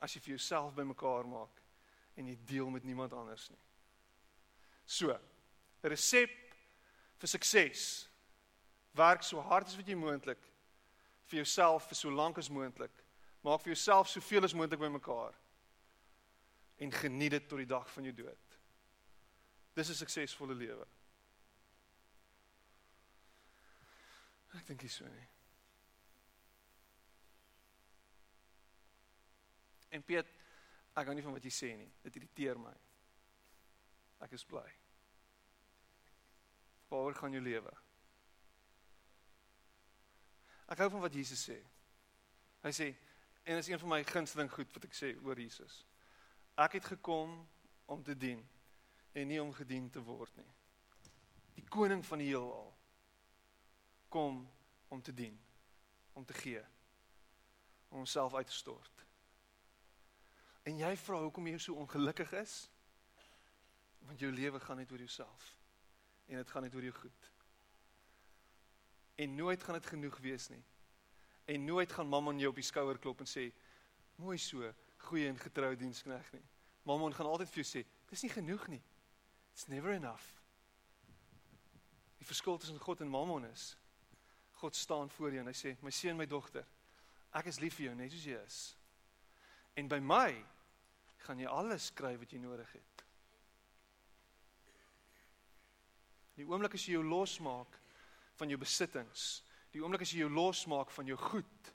[0.00, 1.62] As jy vir jouself bymekaar maak
[2.16, 3.62] en jy deel met niemand anders nie.
[4.84, 5.10] So,
[5.82, 6.30] 'n resep
[7.18, 8.08] vir sukses.
[8.94, 10.40] Werk so hard as wat jy moontlik
[11.28, 13.04] vir jouself vir so lank as moontlik.
[13.44, 15.34] Maak vir jouself soveel as moontlik bymekaar.
[16.78, 18.58] En geniet dit tot die dag van jou dood.
[19.74, 20.86] Dis 'n suksesvolle lewe.
[24.54, 25.28] Ek dink dis so nie.
[29.94, 30.28] En Piet,
[30.98, 31.88] ek hou nie van wat jy sê nie.
[32.04, 32.74] Dit irriteer my.
[34.24, 34.66] Ek is bly.
[36.88, 37.74] Waaroor gaan jou lewe?
[40.68, 41.58] Ek hou van wat Jesus sê.
[42.64, 42.88] Hy sê
[43.48, 45.80] en dit is een van my gunsteling goed wat ek sê oor Jesus.
[46.60, 47.38] Ek het gekom
[47.88, 48.42] om te dien
[49.16, 50.50] en nie om gedien te word nie.
[51.56, 52.68] Die koning van die heelal
[54.12, 54.42] kom
[54.92, 55.36] om te dien,
[56.12, 56.60] om te gee,
[57.88, 58.97] om homself uit te stort.
[60.68, 62.56] En jy vra hoekom jy so ongelukkig is?
[64.04, 65.54] Want jou lewe gaan net oor jouself
[66.28, 67.28] en dit gaan net oor jou goed.
[69.24, 70.60] En nooit gaan dit genoeg wees nie.
[71.48, 73.46] En nooit gaan mamma jou op die skouer klop en sê
[74.20, 74.68] mooi so,
[75.08, 76.44] goeie en getroue diensknegt nie.
[76.84, 78.82] Mamma gaan altyd vir jou sê, dis nie genoeg nie.
[79.54, 80.26] It's never enough.
[82.20, 83.72] Die verskil tussen God en Mammon is
[84.58, 86.66] God staan voor jou en hy sê, "My seun, my dogter,
[87.32, 88.76] ek is lief vir jou net soos jy is.
[89.76, 90.44] En by my
[91.28, 93.04] gaan jy alles kry wat jy nodig het."
[96.40, 97.76] Die oomblik as jy jou losmaak
[98.40, 99.42] van jou besittings,
[99.74, 101.72] die oomblik as jy jou losmaak van jou goed,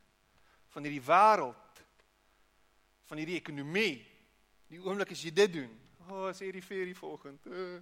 [0.74, 1.86] van hierdie wêreld,
[3.06, 4.02] van hierdie ekonomie,
[4.72, 5.74] die oomblik as jy dit doen,
[6.10, 7.46] O, oh, sê die ferie vanoggend.
[7.48, 7.80] Uh,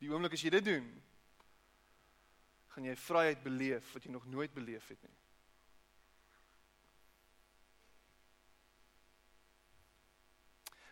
[0.00, 0.88] die oomblik as jy dit doen,
[2.74, 5.19] gaan jy vryheid beleef wat jy nog nooit beleef het nie.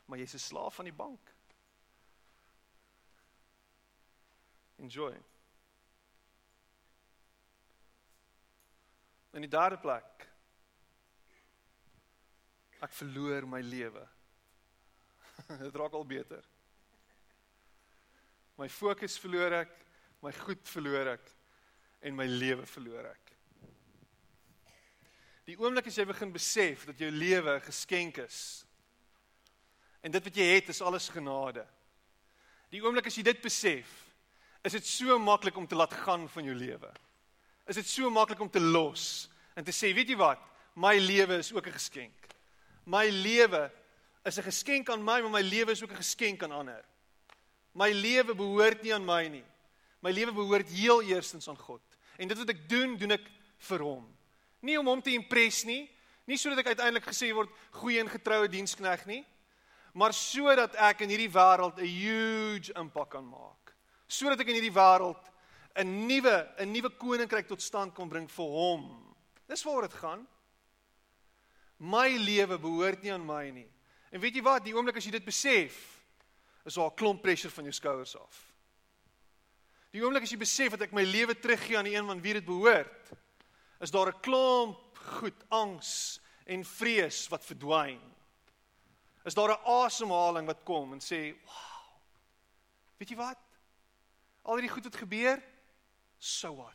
[0.08, 1.34] Maar jy's 'n slaaf van die bank.
[4.76, 5.12] Enjoy.
[9.36, 10.28] In die derde plek
[12.80, 14.04] ek verloor my lewe.
[15.64, 16.44] dit raak al beter.
[18.58, 19.74] My fokus verloor ek,
[20.24, 21.34] my goed verloor ek
[22.00, 23.34] en my lewe verloor ek.
[25.48, 28.40] Die oomblik as jy begin besef dat jou lewe geskenk is
[30.08, 31.66] en dit wat jy het is alles genade.
[32.72, 33.88] Die oomblik as jy dit besef,
[34.64, 36.88] is dit so maklik om te laat gaan van jou lewe.
[37.68, 40.40] Is dit so maklik om te los en te sê, weet jy wat,
[40.78, 42.16] my lewe is ook 'n geskenk.
[42.86, 43.70] My lewe
[44.24, 46.84] is 'n geskenk aan my, maar my lewe is ook 'n geskenk aan ander.
[47.74, 49.44] My lewe behoort nie aan my nie.
[50.00, 51.82] My lewe behoort heel eerstens aan God.
[52.16, 54.16] En dit wat ek doen, doen ek vir hom.
[54.60, 55.90] Nie om hom te impress nie,
[56.24, 59.26] nie sodat ek uiteindelik gesê word goeie en getroue dienskneg nie,
[59.92, 63.74] maar sodat ek in hierdie wêreld 'n huge impak kan maak.
[64.06, 65.22] Sodat ek in hierdie wêreld
[65.76, 69.14] 'n nuwe 'n nuwe koninkryk tot stand kan bring vir hom.
[69.48, 70.26] Dis waaroor dit gaan.
[71.78, 73.70] My lewe behoort nie aan my nie.
[74.10, 76.04] En weet jy wat, die oomblik as jy dit besef,
[76.64, 78.52] is daar 'n klomp pressure van jou skouers af.
[79.92, 82.32] Die oomblik as jy besef dat ek my lewe teruggee aan die een van wie
[82.32, 83.12] dit behoort,
[83.80, 88.00] is daar 'n klomp goed, angs en vrees wat verdwyn.
[89.24, 91.78] Is daar 'n asemhaling wat kom en sê, "Wow.
[92.98, 93.38] Weet jy wat?
[94.42, 95.42] Al hierdie goed het gebeur,
[96.18, 96.74] so wat.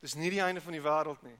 [0.00, 1.38] Dis nie die einde van die wêreld nie.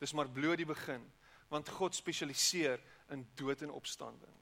[0.00, 1.02] Dis maar bloot die begin,
[1.48, 2.80] want God spesialiseer
[3.10, 4.36] in dood en opstanding.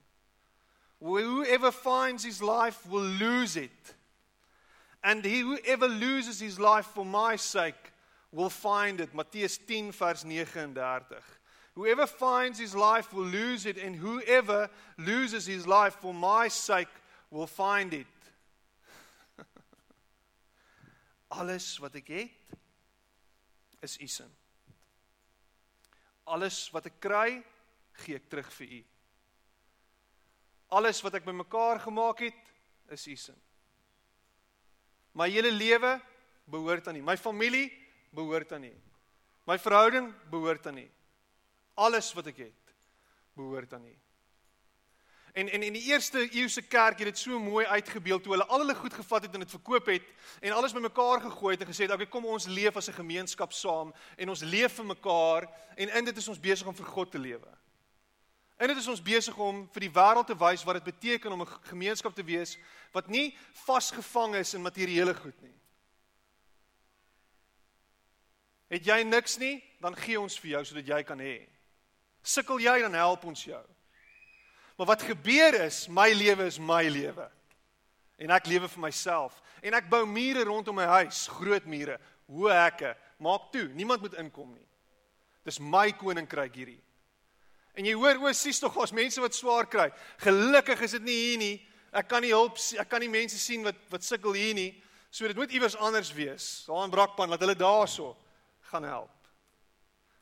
[0.98, 3.94] Whoever finds his life will lose it.
[5.02, 7.92] And he whoever loses his life for my sake
[8.30, 9.14] will find it.
[9.14, 11.37] Matteus 10 vers 39.
[11.78, 16.88] Whoever finds his life will lose it and whoever loses his life for my sake
[17.30, 18.06] will find it.
[21.38, 22.58] Alles wat ek het
[23.86, 24.34] is u sin.
[26.26, 27.38] Alles wat ek kry
[28.02, 28.82] gee ek terug vir u.
[30.82, 32.52] Alles wat ek bymekaar gemaak het,
[32.90, 33.38] is u sin.
[35.14, 35.94] My hele lewe
[36.50, 37.06] behoort aan U.
[37.06, 37.70] My familie
[38.10, 38.76] behoort aan U.
[39.46, 40.90] My verhouding behoort aan U.
[41.78, 42.76] Alles wat ek het
[43.38, 43.94] behoort aan U.
[45.38, 48.64] En en in die eerste eeuse kerk het dit so mooi uitgebeeld toe hulle al
[48.64, 50.02] hulle goed gevat het en dit verkoop het
[50.40, 53.52] en alles bymekaar gegooi het en gesê het, "Oké, kom ons leef as 'n gemeenskap
[53.52, 57.10] saam en ons leef vir mekaar en in dit is ons besig om vir God
[57.10, 57.58] te lewe."
[58.56, 61.42] En dit is ons besig om vir die wêreld te wys wat dit beteken om
[61.42, 62.58] 'n gemeenskap te wees
[62.92, 65.54] wat nie vasgevang is in materiële goed nie.
[68.68, 71.57] Het jy niks nie, dan gee ons vir jou sodat jy kan hê.
[72.22, 73.64] Sukkel jy dan help ons jou.
[74.78, 77.26] Maar wat gebeur is, my lewe is my lewe.
[78.18, 81.96] En ek lewe vir myself en ek bou mure rondom my huis, groot mure,
[82.30, 84.66] hoë hekke, maak toe, niemand moet inkom nie.
[85.46, 86.78] Dis my koninkryk hierdie.
[87.78, 89.88] En jy hoor o, sies tog ons mense wat swaar kry.
[90.22, 91.56] Gelukkig is dit nie hier nie.
[91.94, 94.70] Ek kan nie hulp ek kan nie mense sien wat wat sukkel hier nie.
[95.10, 96.66] So dit moet iewers anders wees.
[96.68, 98.12] Daar in Brakpan laat hulle daarso
[98.70, 99.17] gaan help.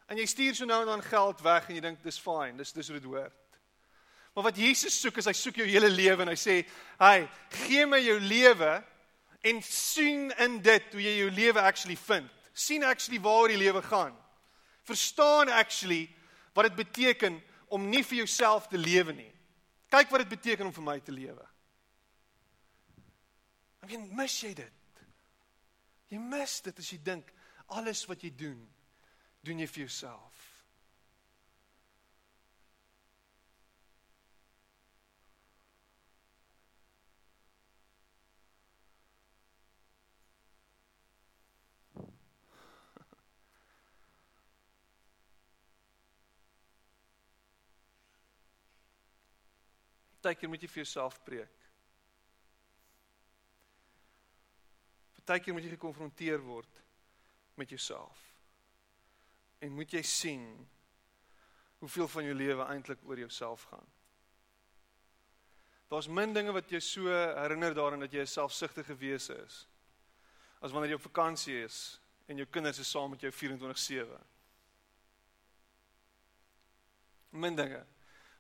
[0.07, 2.73] En jy stuur so nou en dan geld weg en jy dink dis fyn, dis
[2.73, 3.61] dis hoe dit hoort.
[4.35, 6.67] Maar wat Jesus soek is hy soek jou hele lewe en hy sê,
[6.99, 8.85] "Hey, gee my jou lewe
[9.47, 12.31] en sien in dit hoe jy jou lewe actually vind.
[12.57, 14.15] sien actually waar die lewe gaan.
[14.89, 16.07] Verstaan actually
[16.55, 19.33] wat dit beteken om nie vir jouself te lewe nie.
[19.93, 21.45] Kyk wat dit beteken om vir my te lewe.
[23.85, 25.03] Ek meen, mis jy dit?
[26.09, 27.29] Jy mis dit as jy dink
[27.77, 28.59] alles wat jy doen,
[29.47, 30.42] doen jy vir jouself.
[50.26, 51.66] Partykeer moet jy vir jouself preek.
[55.20, 56.80] Partykeer moet jy gekonfronteer word
[57.55, 58.36] met jouself.
[59.59, 60.69] En moet jy sien
[61.79, 63.87] hoeveel van jou lewe eintlik oor jouself gaan.
[65.89, 69.69] Daar's min dinge wat jou so herinner daaraan dat jy 'n selfsugtige wese is.
[70.61, 74.25] As wanneer jy op vakansie is en jou kinders is saam met jou 24/7.
[77.31, 77.87] Min dinge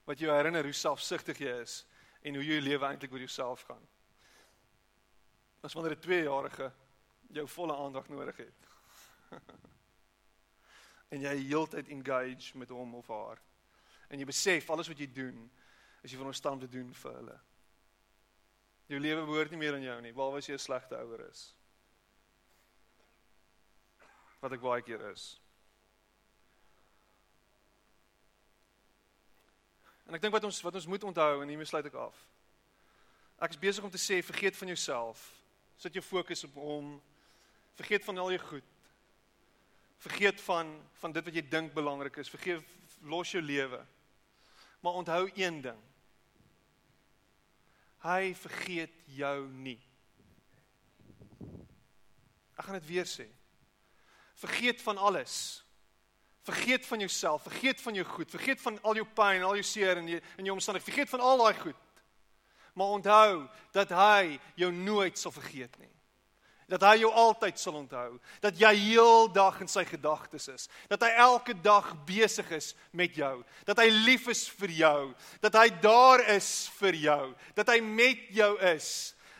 [0.04, 1.86] wat jou herinner hoe selfsugtig jy is
[2.22, 3.88] en hoe jou lewe eintlik oor jouself gaan.
[5.60, 6.72] As wanneer 'n 2-jarige
[7.30, 8.66] jou volle aandag nodig het.
[11.08, 13.40] en jy heeltyd engage met hom of haar.
[14.10, 15.50] En jy besef alles wat jy doen
[16.02, 17.38] is jy veronderstel te doen vir hulle.
[18.86, 21.54] Jou lewe behoort nie meer aan jou nie, behalwe as jy 'n slegte ouer is.
[24.40, 25.40] Wat ek baie keer is.
[30.06, 32.14] En ek dink wat ons wat ons moet onthou en hiermee sluit ek af.
[33.42, 35.42] Ek is besig om te sê vergeet van jouself.
[35.76, 37.02] Sit jou fokus op hom.
[37.74, 38.75] Vergeet van al jou goed.
[40.06, 42.30] Vergeet van van dit wat jy dink belangrik is.
[42.30, 42.62] Vergeet
[43.02, 43.82] los jou lewe.
[44.80, 45.82] Maar onthou een ding.
[48.06, 49.80] Hy vergeet jou nie.
[52.56, 53.26] Ek gaan dit weer sê.
[54.38, 55.66] Vergeet van alles.
[56.46, 59.98] Vergeet van jouself, vergeet van jou goed, vergeet van al jou pyn, al jou seer
[59.98, 60.92] en jou in jou omstandighede.
[60.92, 61.80] Vergeet van al daai goed.
[62.78, 65.95] Maar onthou dat hy jou nooit sal vergeet nie.
[66.66, 71.12] Dat hy jou altyd sal onthou, dat jy heeldag in sy gedagtes is, dat hy
[71.22, 73.36] elke dag besig is met jou,
[73.68, 75.02] dat hy lief is vir jou,
[75.44, 77.22] dat hy daar is vir jou,
[77.54, 78.88] dat hy met jou is.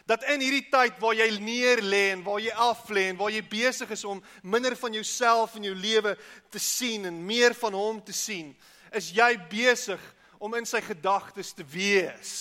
[0.07, 3.33] Dat in hierdie tyd waar jy neer lê en waar jy af lê en waar
[3.35, 6.15] jy besig is om minder van jouself en jou lewe
[6.55, 8.53] te sien en meer van hom te sien,
[8.95, 9.99] is jy besig
[10.39, 12.37] om in sy gedagtes te wees.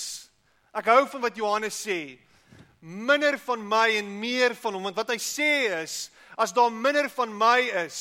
[0.75, 2.19] Ek hou van wat Johannes sê.
[2.85, 7.09] Minder van my en meer van hom, want wat hy sê is, as daar minder
[7.09, 7.99] van my is,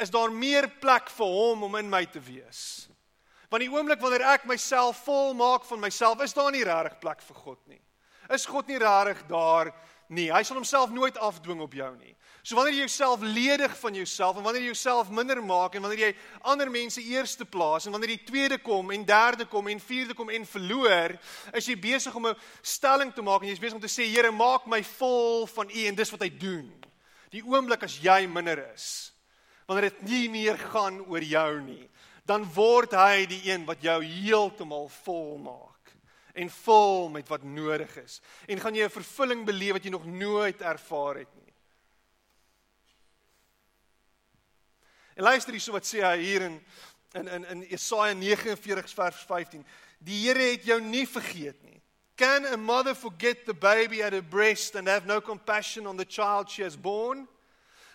[0.00, 2.86] is daar meer plek vir hom om in my te wees.
[3.52, 7.20] Want die oomblik wanneer ek myself vol maak van myself, is daar nie regtig plek
[7.28, 7.82] vir God nie
[8.34, 9.82] is God nie rarig daar nie.
[10.06, 12.14] Hy sal homself nooit afdwing op jou nie.
[12.46, 16.02] So wanneer jy jouself ledig van jouself en wanneer jy jouself minder maak en wanneer
[16.04, 16.10] jy
[16.46, 20.30] ander mense eerste plaas en wanneer jy tweede kom en derde kom en vierde kom
[20.30, 21.16] en verloor,
[21.58, 24.30] is jy besig om 'n stelling te maak en jy's besig om te sê Here,
[24.30, 26.70] maak my vol van U en dis wat hy doen.
[27.30, 29.12] Die oomblik as jy minder is,
[29.66, 31.90] wanneer dit nie meer gaan oor jou nie,
[32.24, 35.75] dan word hy die een wat jou heeltemal vol maak
[36.36, 40.06] en vol met wat nodig is en gaan jy 'n vervulling beleef wat jy nog
[40.06, 41.54] nooit ervaar het nie.
[45.16, 46.60] En luister hierso wat sê hy hier in
[47.14, 49.64] in in in Jesaja 49 vers 15.
[49.98, 51.80] Die Here het jou nie vergeet nie.
[52.16, 56.04] Can a mother forget the baby at her breast and have no compassion on the
[56.04, 57.28] child she has born?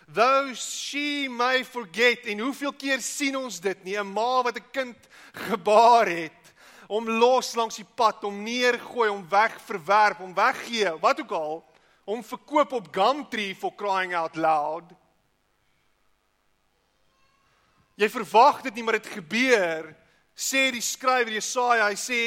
[0.08, 4.70] Though she may forget en hoeveel keer sien ons dit nie 'n ma wat 'n
[4.72, 4.96] kind
[5.32, 6.41] gebaar het
[6.92, 11.54] om los langs die pad om neergooi om weg verwerp om weggee wat ook al
[12.04, 14.92] om verkoop op Gumtree for crying out loud
[18.00, 19.92] Jy verwag dit nie maar dit gebeur
[20.36, 22.22] sê die skrywer Jesaja hy sê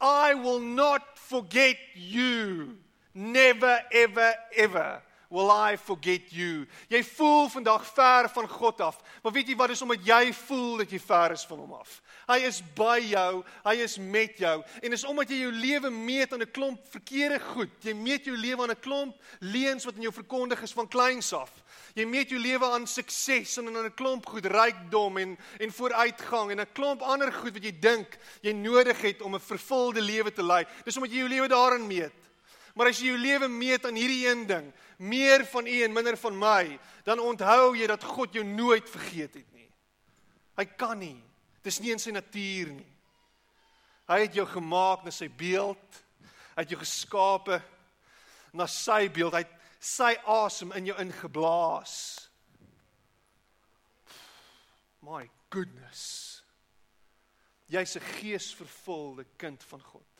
[0.00, 2.76] I will not forget you
[3.12, 6.66] never ever ever will I forget you.
[6.88, 9.00] Jy voel vandag ver van God af.
[9.22, 12.00] Maar weet jy wat is omdat jy voel dat jy ver is van hom af.
[12.26, 16.32] Hy is by jou, hy is met jou en is omdat jy jou lewe meet
[16.32, 17.70] aan 'n klomp verkeerde goed.
[17.80, 21.32] Jy meet jou lewe aan 'n klomp leuns wat in jou verkondig is van kleins
[21.32, 21.52] af.
[21.94, 26.50] Jy meet jou lewe aan sukses en aan 'n klomp goed, rykdom en en vooruitgang
[26.50, 30.32] en 'n klomp ander goed wat jy dink jy nodig het om 'n vervulde lewe
[30.32, 30.66] te lei.
[30.84, 32.26] Dis omdat jy jou lewe daarin meet.
[32.74, 36.16] Maar as jy jou lewe meet aan hierdie een ding, meer van U en minder
[36.16, 39.70] van my, dan onthou jy dat God jou nooit vergeet het nie.
[40.56, 41.25] Hy kan nie.
[41.66, 42.92] Dis nie in sy natuur nie.
[44.06, 46.02] Hy het jou gemaak na sy beeld.
[46.54, 47.58] Hy het jou geskape
[48.54, 49.34] na sy beeld.
[49.34, 51.96] Hy het sy asem in jou ingeblaas.
[55.02, 56.42] My goodness.
[57.66, 60.12] Jy's 'n geesvervulde kind van God.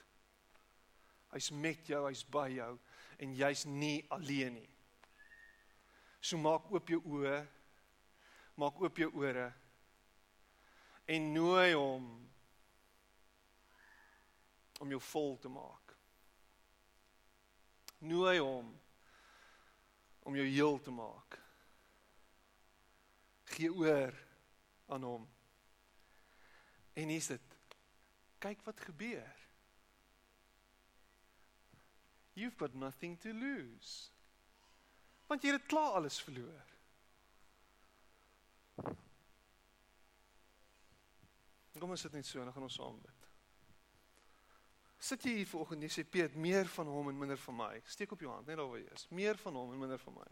[1.31, 2.79] Hy's met jou, hy's by jou
[3.19, 4.71] en jy's nie alleen nie.
[6.21, 7.47] So maak oop jou oë.
[8.57, 9.53] Maak oop jou ore
[11.07, 12.07] en nooi hom
[14.83, 15.95] om jou vol te maak.
[17.99, 18.73] Nooi hom
[20.27, 21.39] om jou heel te maak.
[23.57, 24.15] Gee oor
[24.91, 25.29] aan hom.
[26.99, 27.57] En hier's dit.
[28.43, 29.33] Kyk wat gebeur.
[32.37, 34.11] You've got nothing to lose.
[35.27, 36.75] Want jy het klaar alles verloor.
[41.81, 43.25] Kom ons sit net so en dan gaan ons saam bid.
[45.07, 47.73] Sit jy hier vanoggend en jy sê Piet, meer van hom en minder van my.
[47.85, 49.05] Steek op jou hand net daar waar jy is.
[49.13, 50.29] Meer van hom en minder van my.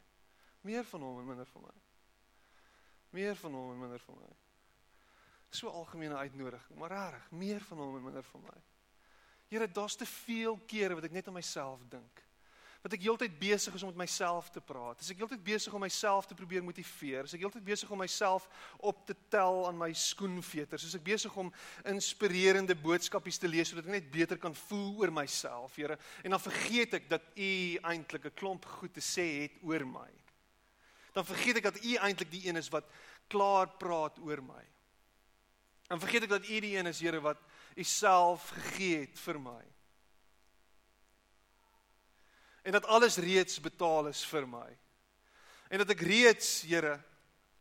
[0.65, 1.75] Meer van hom en minder van my.
[3.15, 4.31] Meer van hom en minder van my.
[5.55, 8.57] So algemene uitnodiging, maar reg, meer van hom en minder van my.
[9.53, 12.24] Here, daar's te veel kere wat ek net aan myself dink
[12.85, 15.01] wat ek heeltyd besig is om met myself te praat.
[15.01, 18.45] As ek heeltyd besig om myself te probeer motiveer, as ek heeltyd besig om myself
[18.85, 21.49] op te tel aan my skoenveters, as ek besig om
[21.89, 26.45] inspirerende boodskapies te lees sodat ek net beter kan voel oor myself, Here, en dan
[26.45, 27.53] vergeet ek dat U
[27.89, 30.11] eintlik 'n klomp goed te sê het oor my.
[31.16, 32.85] Dan vergeet ek dat U eintlik die een is wat
[33.32, 34.64] klaar praat oor my.
[35.89, 37.41] Dan vergeet ek dat U die een is, Here, wat
[37.76, 39.74] U self gegee het vir my
[42.65, 44.71] en dat alles reeds betaal is vir my.
[45.69, 46.97] En dat ek reeds, Here,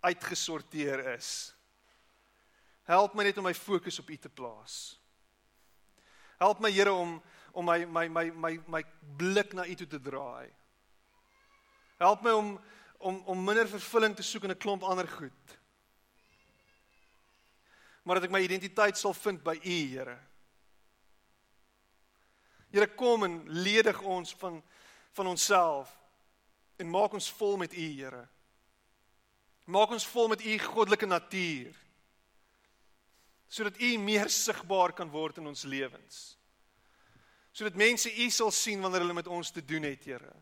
[0.04, 1.51] uitgesorteer is.
[2.88, 4.97] Help my net om my fokus op U te plaas.
[6.39, 7.22] Help my Here om
[7.54, 8.82] om my my my my my
[9.20, 10.49] blik na U toe te draai.
[11.99, 12.56] Help my om
[13.04, 15.58] om om minder vervulling te soek in 'n klomp ander goed.
[18.04, 20.20] Maar dat ek my identiteit sal vind by U, Here.
[22.72, 24.64] Here kom en ledig ons van
[25.14, 25.91] van onsself
[26.82, 28.24] en maak ons vol met U, Here.
[29.66, 31.76] Maak ons vol met U goddelike natuur.
[33.47, 36.24] Sodat U meer sigbaar kan word in ons lewens.
[37.53, 40.34] Sodat mense U sal sien wanneer hulle met ons te doen het, Here.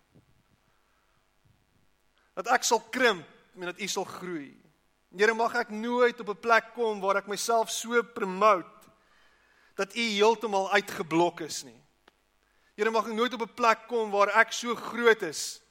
[2.39, 3.28] Dat ek sal krimp
[3.59, 4.55] en dat U sal groei.
[5.11, 8.88] Here, mag ek nooit op 'n plek kom waar ek myself so promote
[9.76, 11.80] dat U heeltemal uitgeblok is nie.
[12.82, 15.61] Here mag ek nooit op 'n plek kom waar ek so groot is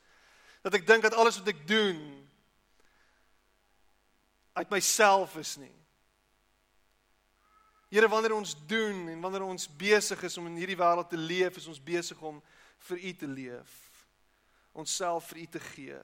[0.62, 2.28] dat ek dink dat alles wat ek doen
[4.52, 5.74] uit myself is nie.
[7.88, 11.56] Here wanneer ons doen en wanneer ons besig is om in hierdie wêreld te leef,
[11.56, 12.42] is ons besig om
[12.78, 14.06] vir U te leef.
[14.72, 15.98] Onsself vir U te gee.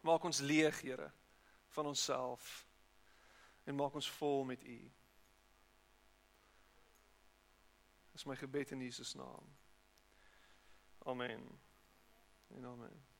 [0.00, 1.12] Maak ons leeg, Here,
[1.68, 2.66] van onsself
[3.64, 4.80] en maak ons vol met U.
[8.14, 9.48] Dis my gebed in Jesus naam.
[10.98, 11.42] Amen.
[12.54, 13.13] En amen.